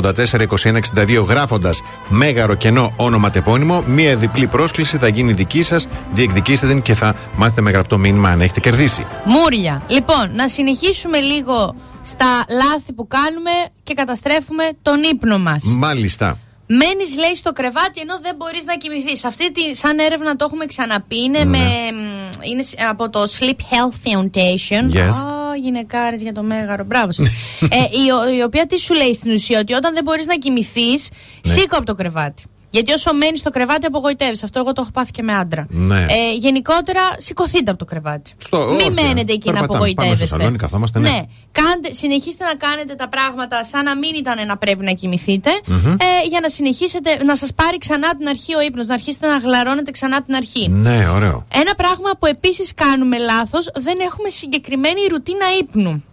[0.03, 3.83] 84 21 62 γράφοντας Μέγαρο κενό όνομα τεπώνυμο.
[3.87, 5.87] Μία διπλή πρόσκληση θα γίνει δική σας.
[6.13, 9.07] Διεκδικήστε την και θα μάθετε με γραπτό μήνυμα αν έχετε κερδίσει.
[9.25, 9.83] Μούρια.
[9.87, 13.51] Λοιπόν, να συνεχίσουμε λίγο στα λάθη που κάνουμε
[13.83, 15.65] και καταστρέφουμε τον ύπνο μας.
[15.65, 16.39] Μάλιστα.
[16.79, 19.25] Μένεις, λέει, στο κρεβάτι ενώ δεν μπορείς να κοιμηθείς.
[19.25, 21.19] Αυτή τη, σαν έρευνα το έχουμε ξαναπεί.
[21.23, 24.95] Είναι, με, μ, είναι σ- από το Sleep Health Foundation.
[24.97, 24.99] Yes.
[25.01, 26.85] Α, γυναικάρες για το μέγαρο.
[26.85, 27.13] Μπράβο.
[27.13, 27.27] σας.
[27.61, 30.35] ε, η, ο- η οποία τι σου λέει στην ουσία, ότι όταν δεν μπορείς να
[30.35, 31.09] κοιμηθείς,
[31.47, 31.53] Ναι.
[31.53, 32.45] σήκω από το κρεβάτι.
[32.73, 34.43] Γιατί όσο μένεις στο κρεβάτι, απογοητεύεις.
[34.43, 35.67] Αυτό εγώ το έχω πάθει και με άντρα.
[35.71, 36.01] Ναι.
[36.09, 38.33] Ε, γενικότερα, σηκωθείτε από το κρεβάτι.
[38.39, 39.67] Στο- Μην όχι, μένετε εκεί να περπατάμε.
[39.67, 40.27] Πάμε απογοητεύεστε.
[40.27, 41.19] στο σαλόνι, καθόμαστε, ναι.
[41.53, 45.51] Κάντε, συνεχίστε να κάνετε τα πράγματα σαν να μην ήταν να πρέπει να κοιμηθείτε.
[45.67, 45.87] Μμμ.
[45.93, 49.27] Ε, για να συνεχίσετε να σας πάρει ξανά από την αρχή ο ύπνος, να αρχίσετε
[49.27, 50.69] να γλαρώνετε ξανά από την αρχή.
[50.69, 51.47] Ναι, ωραίο.
[51.55, 56.05] Ένα πράγμα που επίσης κάνουμε λάθος, δεν έχουμε συγκεκριμένη ρουτίνα ύπνου.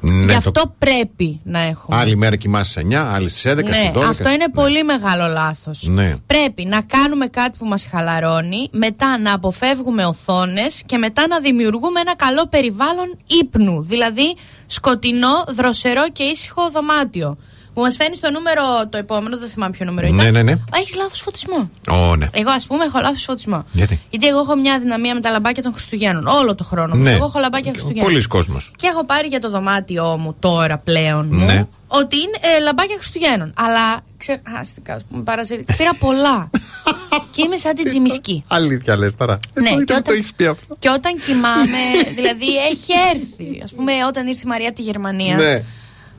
[0.00, 1.96] Ναι, Γι' το- αυτό πρέπει να έχουμε.
[1.96, 4.08] Άλλη μέρα κοιμάσαι στι 9, άλλη στις 11, ναι, στις 12.
[4.08, 5.86] αυτό είναι πολύ μεγάλο λάθος.
[5.88, 6.14] Ναι.
[6.26, 12.00] Πρέπει να κάνουμε κάτι που μας χαλαρώνει, μετά να αποφεύγουμε οθόνες και μετά να δημιουργούμε
[12.00, 13.82] ένα καλό περιβάλλον ύπνου.
[13.82, 17.36] Δηλαδή σκοτεινό, δροσερό και ήσυχο δωμάτιο.
[17.78, 20.16] Που μας φαίνει στο νούμερο το επόμενο, δεν θυμάμαι ποιο νούμερο ήταν.
[20.18, 20.52] Ναι, ναι, ναι.
[20.74, 21.70] Έχεις λάθος φωτισμό.
[21.90, 22.26] Ω, ναι.
[22.32, 23.64] Εγώ, ας πούμε, έχω λάθος φωτισμό.
[23.72, 26.26] Γιατί; Γιατί εγώ έχω μια δυναμία με τα λαμπάκια των Χριστουγέννων.
[26.26, 26.94] Όλο το χρόνο.
[26.94, 27.02] μου.
[27.02, 27.10] Ναι.
[27.10, 28.12] Εγώ έχω λαμπάκια Χριστουγέννων.
[28.12, 28.70] Πολλοί κόσμος.
[28.76, 31.64] Και έχω πάρει για το δωμάτιό μου τώρα πλέον μου Ναι.
[31.86, 33.52] ότι είναι ε, λαμπάκια Χριστουγέννων.
[33.56, 35.62] Αλλά ξεχάστηκα, ας πούμε, παρασύρ...
[35.76, 36.50] Πήρα πολλά.
[37.34, 38.44] και είμαι σαν την Τζιμισκή.
[38.48, 39.38] Αλήθεια λες τώρα.
[39.54, 40.76] Ναι, Εδώ και το όταν- έχεις πει αυτό.
[40.78, 41.78] Και όταν κοιμάμαι,
[42.14, 43.60] δηλαδή έχει έρθει.
[43.72, 45.36] Α πούμε, όταν ήρθε η Μαρία από τη Γερμανία.
[45.36, 45.62] Ναι.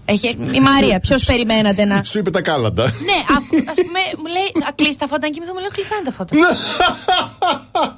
[0.10, 2.04] Έχει, έρθει- η Μαρία, ποιος περιμένατε να.
[2.04, 2.84] Σου είπε τα κάλαντα.
[2.84, 3.36] ναι,
[3.70, 5.26] ας πούμε, μου λέει, «Α, κλείσει τα φώτα.
[5.26, 6.36] Αν κοιμηθώ, μου λέει, κλειστά είναι τα φώτα.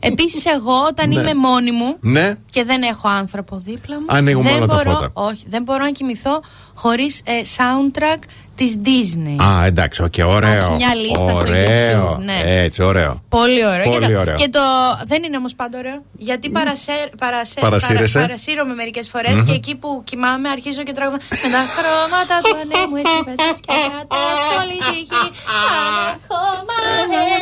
[0.00, 1.14] Επίσης, εγώ όταν Ναι.
[1.20, 2.34] είμαι μόνη μου Ναι.
[2.50, 4.06] και δεν έχω άνθρωπο δίπλα μου.
[4.08, 5.10] Ανοίγουμε δεν όλα τα μπορώ, φώτα.
[5.12, 6.42] Όχι, δεν μπορώ να κοιμηθώ
[6.82, 7.22] χωρίς
[7.56, 8.22] soundtrack
[8.54, 9.36] της Disney.
[9.44, 10.64] Α, εντάξει, οκ, ωραίο.
[10.66, 12.14] Έχει μια λίστα στο ωραίο.
[12.16, 12.38] YouTube, ναι.
[12.44, 13.22] Έτσι, ωραίο.
[13.28, 13.84] Πολύ ωραίο.
[13.90, 14.34] Πολύ και, το, ωραίο.
[14.36, 14.60] και το.
[15.04, 16.02] Δεν είναι όμως πάντα ωραίο.
[16.18, 18.12] Γιατί παρασέ, παρασέ, Παρασύρεσαι.
[18.12, 19.44] παρα, παρασύρομαι μερικές φορές Μμμ.
[19.46, 21.18] και εκεί που κοιμάμαι αρχίζω και τραγουδώ.
[21.42, 25.24] Με τα χρώματα του ανέμου, εσύ πετάς και κρατάς όλη τη γη.
[25.66, 26.78] Ανέχομαι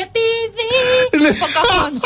[0.04, 1.38] επειδή.
[1.42, 2.00] Ποκαχόντας.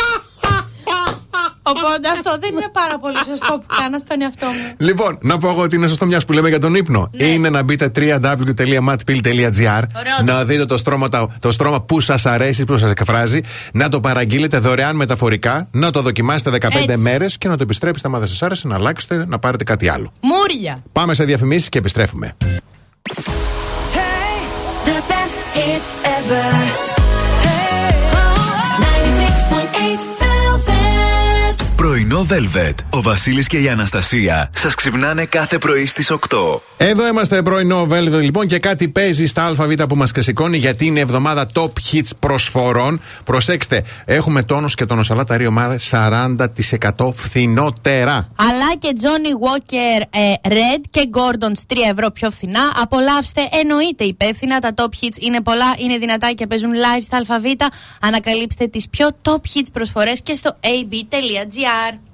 [1.63, 4.75] Οπότε αυτό δεν είναι πάρα πολύ σωστό που κάνω στον εαυτό μου.
[4.77, 7.11] Λοιπόν, να πω εγώ ότι είναι σωστό μιας που λέμε για τον ύπνο.
[7.17, 7.25] Ναι.
[7.25, 9.83] Είναι να μπείτε www.matpil.gr
[10.25, 13.41] να δείτε το στρώμα, τα- το στρώμα που σας αρέσει, που σας εκφράζει,
[13.73, 17.03] να το παραγγείλετε δωρεάν μεταφορικά, να το δοκιμάσετε 15 Έτσι.
[17.03, 20.13] μέρες και να το επιστρέψετε άμα δεν σας άρεσε, να αλλάξετε, να πάρετε κάτι άλλο.
[20.21, 20.83] Μούρια.
[20.93, 22.37] Πάμε σε διαφημίσεις και επιστρέφουμε.
[24.87, 26.94] The best hits ever.
[31.85, 32.75] Πρωινό Velvet.
[32.91, 36.61] Ο Βασίλης και η Αναστασία σας ξυπνάνε κάθε πρωί στις 8.
[36.77, 41.01] Εδώ είμαστε πρωινό Velvet λοιπόν και κάτι παίζει στα ΑΒ που μας ξεσηκώνει γιατί είναι
[41.01, 43.01] εβδομάδα top hits προσφορών.
[43.25, 46.37] Προσέξτε, έχουμε τόνο και τον Οσαλάτα Ρίο Μάρ 40%
[47.15, 48.29] φθηνότερα.
[48.37, 52.61] Αλλά και Johnny Walker ε, Red και Gordon's 3 ευρώ πιο φθηνά.
[52.83, 54.59] Απολαύστε εννοείται υπεύθυνα.
[54.59, 57.45] Τα top hits είναι πολλά, είναι δυνατά και παίζουν live στα ΑΒ.
[58.01, 61.74] Ανακαλύψτε τις πιο top hits προσφορές και στο ab.gr.
[61.75, 62.14] escuchar.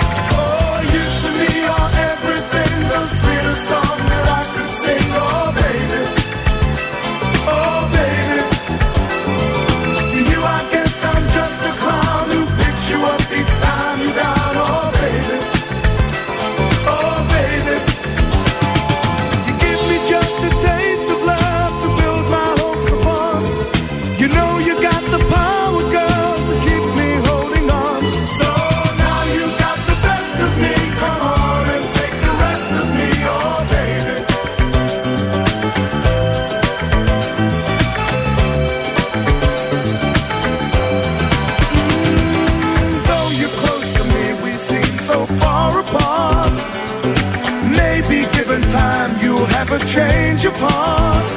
[49.91, 51.29] change your part.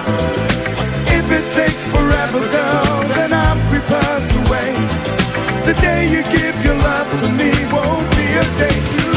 [1.19, 4.91] If it takes forever, girl, then I'm prepared to wait.
[5.67, 9.14] The day you give your love to me won't be a day too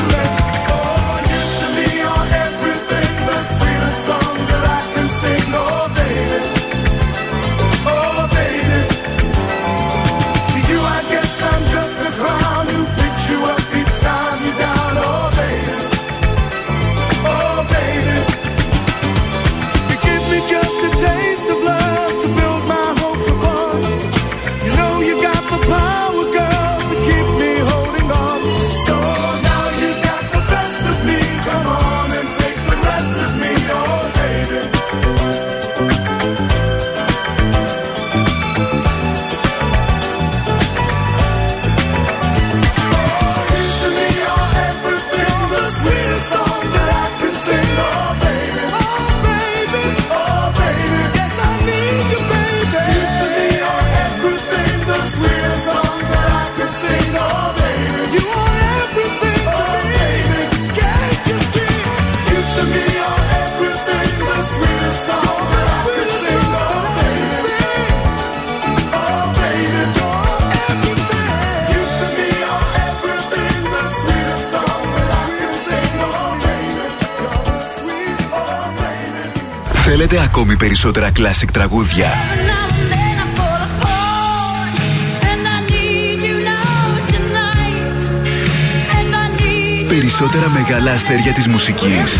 [79.99, 82.07] θέλετε ακόμη περισσότερα κλασικ τραγούδια;
[89.87, 92.19] Περισσότερα μεγάλα αστέρια της μουσικής.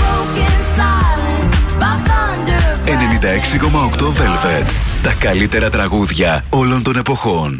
[2.85, 4.67] 96,8 Velvet.
[5.03, 7.59] Τα καλύτερα τραγούδια όλων των εποχών.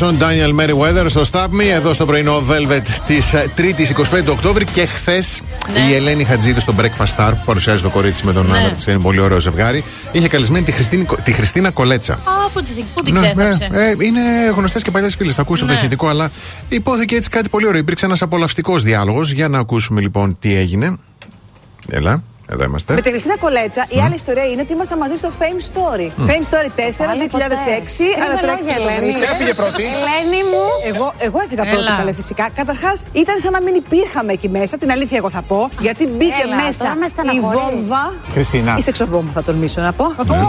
[0.00, 4.84] Ronson, Daniel Merriweather στο Stop Me, εδώ στο πρωινό Velvet της 3η 25 Οκτώβρη και
[4.86, 5.40] χθες
[5.90, 8.58] η Ελένη Χατζίδη στο Breakfast Star που παρουσιάζει το κορίτσι με τον Ναι.
[8.58, 8.86] άντρα της.
[8.86, 9.84] Είναι πολύ ωραίο ζευγάρι.
[10.12, 12.12] Είχε καλεσμένη τη, Χριστίνη, τη Χριστίνα Κολέτσα.
[12.12, 12.18] Α,
[12.52, 13.68] πού τη, πού την Ναι, ξέθαψε.
[13.70, 14.20] ναι, ε, είναι
[14.56, 15.34] γνωστές και παλιές φίλες.
[15.34, 15.76] Θα ακούσουμε Ναι.
[15.76, 16.30] το ηχητικό, αλλά
[16.68, 17.80] υπόθηκε έτσι κάτι πολύ ωραίο.
[17.80, 19.32] Υπήρξε ένας απολαυστικός διάλογος.
[19.32, 20.96] Για να ακούσουμε λοιπόν τι έγινε.
[21.90, 22.22] Έλα,
[22.52, 22.94] εδώ είμαστε.
[22.94, 26.06] Με τη Χριστίνα Κολέτσα, η άλλη ιστορία είναι ότι ήμασταν μαζί στο Fame Story.
[26.28, 29.12] Fame Story 4, 2006, ανατρέξει στο Ελένη.
[29.12, 29.20] Twitter.
[29.24, 30.64] Ποια πήγε πρώτη; Ελένη μου.
[30.92, 31.72] Εγώ, εγώ έφυγα Έλα.
[31.72, 32.48] πρώτη, καλέ φυσικά.
[32.54, 34.76] Καταρχάς, ήταν σαν να μην υπήρχαμε εκεί μέσα.
[34.78, 35.70] Την αλήθεια, εγώ θα πω.
[35.80, 37.60] Γιατί μπήκε Έλα, μέσα τώρα με η στεναχωρείς.
[37.88, 38.12] βόμβα.
[38.32, 38.74] Χριστίνα.
[38.78, 40.04] Η σεξοβόμβα, θα τολμήσω να πω.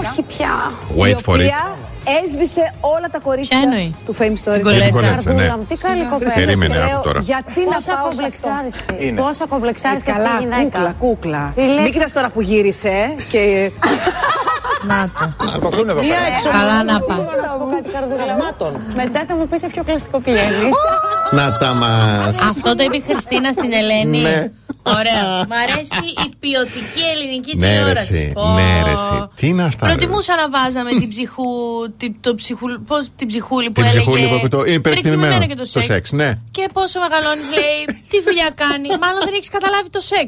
[0.07, 0.71] Όχι πια.
[0.97, 1.77] Wait η for οποία
[2.23, 3.57] έσβησε όλα τα κορίτσια
[4.05, 4.53] του Fame Story.
[4.53, 4.85] Την Κολέτσα.
[4.85, 5.53] Την Κολέτσα, ναι.
[5.67, 6.33] Τι καλή κοπέλα.
[6.33, 7.19] Περίμενε, Λέω, άκου τώρα.
[7.19, 8.83] Γιατί να Πόσα πάω σε κομπλεξάριστη.
[8.89, 9.03] αυτό.
[9.03, 9.21] Είναι.
[9.21, 10.63] Πόσα κομπλεξάριστη Ε, αυτή καλά, η γυναίκα.
[10.63, 11.51] Κούκλα, κούκλα.
[11.55, 13.71] Τι λες; Μην κοιτάς τώρα που γύρισε ε, και
[14.87, 15.83] Να το.
[16.01, 16.17] Μία
[16.51, 17.17] Καλά να πάει.
[17.17, 18.81] Να σου πω κάτι καρδιογραμμάτων.
[18.95, 20.75] Μετά θα μου πεις σε ποιο κλαστικό πηγαίνεις.
[21.31, 22.39] Να τα μας.
[22.41, 24.51] Αυτό το είπε η Χριστίνα στην Ελένη.
[24.83, 24.91] Ναι.
[24.99, 25.23] Ωραία.
[25.49, 28.13] Μ' αρέσει η ποιοτική ελληνική Ναι, ρε, τηλεόραση.
[28.13, 28.31] εσύ.
[28.33, 28.45] Πω.
[28.57, 29.17] Ναι, ρε, εσύ.
[29.35, 29.87] Τι είναι αυτά.
[29.87, 29.93] ρε.
[29.93, 31.43] Προτιμούσα να βάζαμε την ψυχού,
[31.97, 33.99] την, το ψυχούλ, πώς, την ψυχούλη που Την έλεγε.
[33.99, 34.59] ψυχούλη που είπε το.
[34.63, 35.39] Είναι υπερεκτιμημένο.
[35.45, 35.85] και το Το σεξ.
[35.85, 36.29] σεξ, ναι.
[36.51, 37.79] Και πόσο μεγαλώνεις, λέει,
[38.11, 38.87] τι δουλειά κάνει.
[39.03, 40.27] Μάλλον δεν έχεις καταλάβει το σεξ.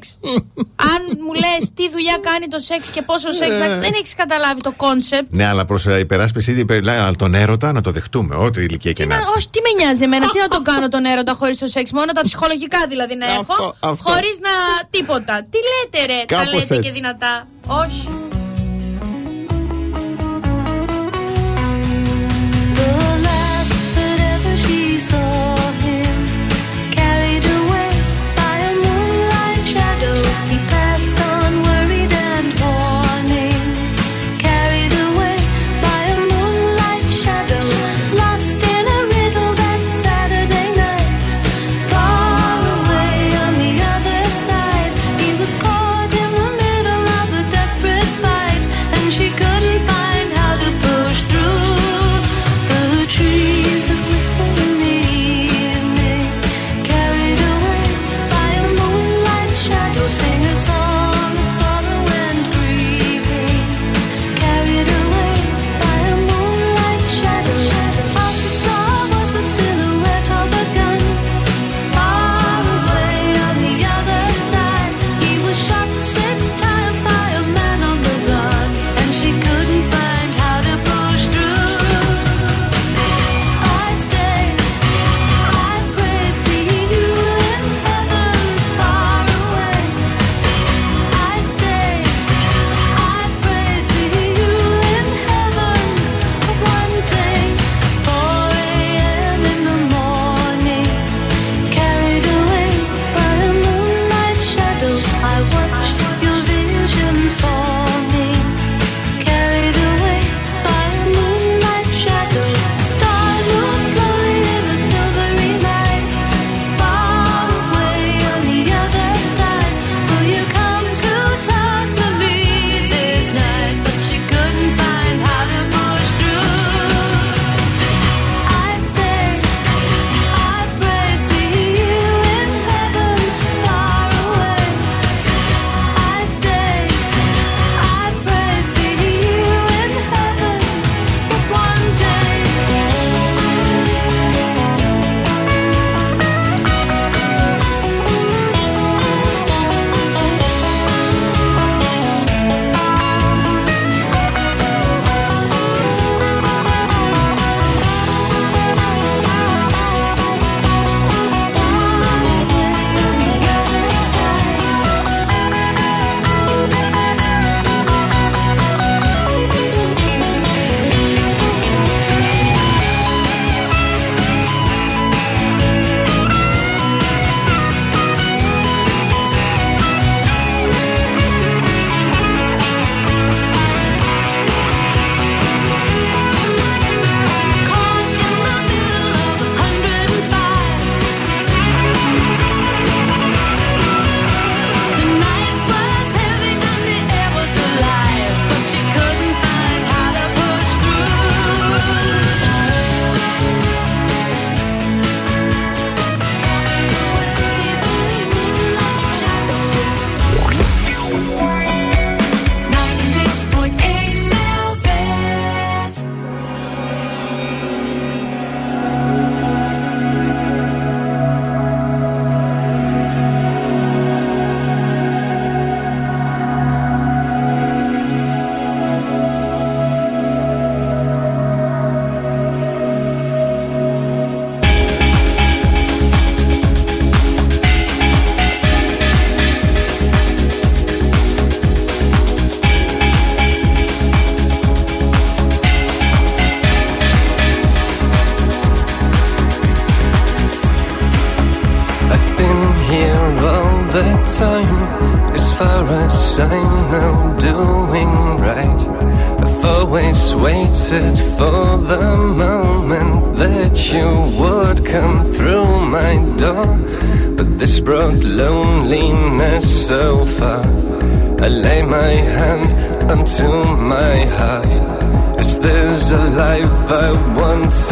[0.94, 3.68] Αν μου λες τι δουλειά κάνει το σεξ και πόσο σεξ, Ε.
[3.86, 5.28] δεν έχεις καταλάβει το concept.
[5.30, 8.36] Ναι, αλλά προς υπεράσπιση ήδη υπερ- λέει, αλλά τον έρωτα να το δεχτούμε.
[8.36, 9.30] Ό,τι ηλικία και να Μα, έχει.
[9.38, 12.12] όχι, τι με νοιάζει εμένα, τι να τον κάνω τον έρωτα χωρίς το σεξ, μόνο
[12.12, 13.76] τα ψυχολογικά δηλαδή να έχω.
[13.80, 13.98] αυτό.
[14.10, 15.42] Χωρίς να τίποτα.
[15.50, 16.92] Τι λέτε, ρε, τα Κάπως λέτε και έτσι.
[16.92, 17.48] δυνατά.
[17.68, 18.23] Όχι.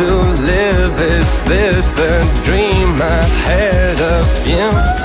[0.01, 0.15] To
[0.51, 0.99] live?
[0.99, 5.00] Is this the dream I had of you?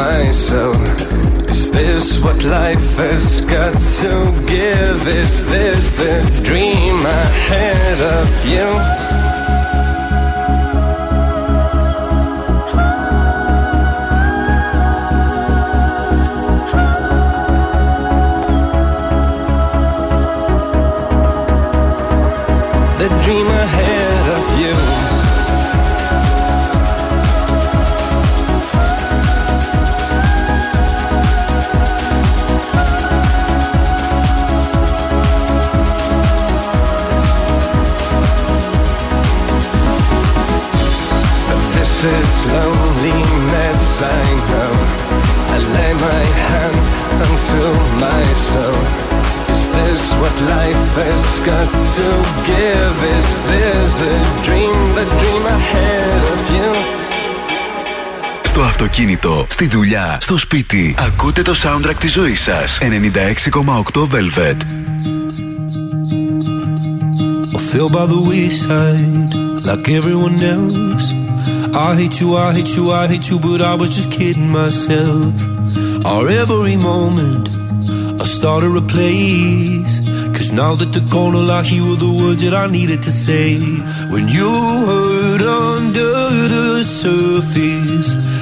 [0.00, 0.74] Onto my soul.
[1.50, 5.06] Is this what life has got to give?
[5.08, 9.09] Is this the dream I had of you?
[58.82, 60.94] Αυτοκίνητο, στη δουλειά, στο σπίτι.
[60.98, 62.78] Ακούτε το soundtrack της ζωής σας.
[62.80, 64.56] 96,8 Velvet.
[67.54, 69.32] I fell by the wayside
[69.68, 71.06] like everyone else.
[71.88, 75.34] I hate you, I hate you, I hate you, but I was just kidding myself.
[76.10, 77.44] Our every moment
[78.22, 79.94] I started a place.
[80.36, 83.12] Cause now that they're gone, all I hear were the words that I needed to
[83.26, 83.48] say.
[84.12, 84.50] When you
[84.88, 86.12] hurt under
[86.54, 86.68] the
[87.02, 88.10] surface,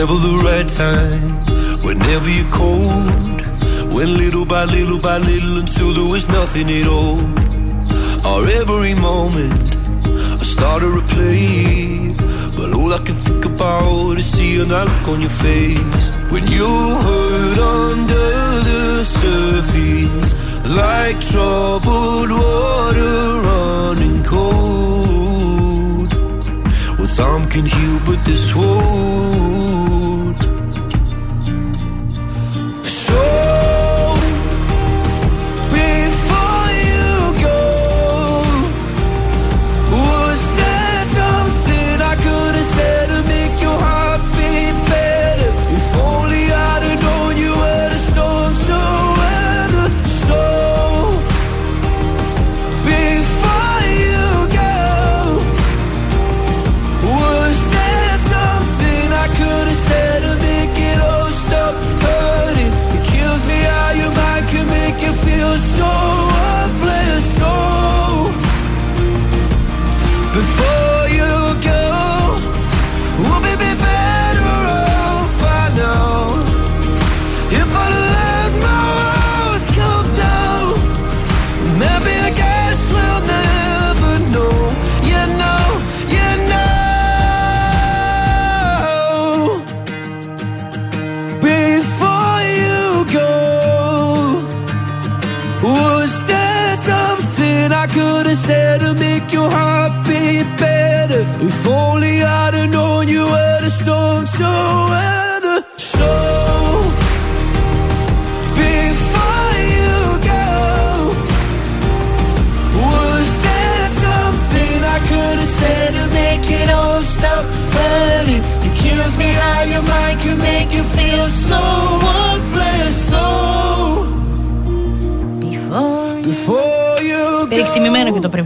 [0.00, 1.30] Never the right time.
[1.86, 3.38] Whenever you're cold,
[3.94, 7.20] went little by little by little until there was nothing at all.
[8.28, 9.60] Our every moment
[10.42, 12.14] I started to play
[12.58, 16.70] But all I can think about is seeing that look on your face When you
[17.06, 18.28] hurt under
[18.68, 20.30] the surface,
[20.82, 23.16] like troubled water
[23.48, 24.99] running cold.
[27.20, 30.19] Some can heal, but this won't.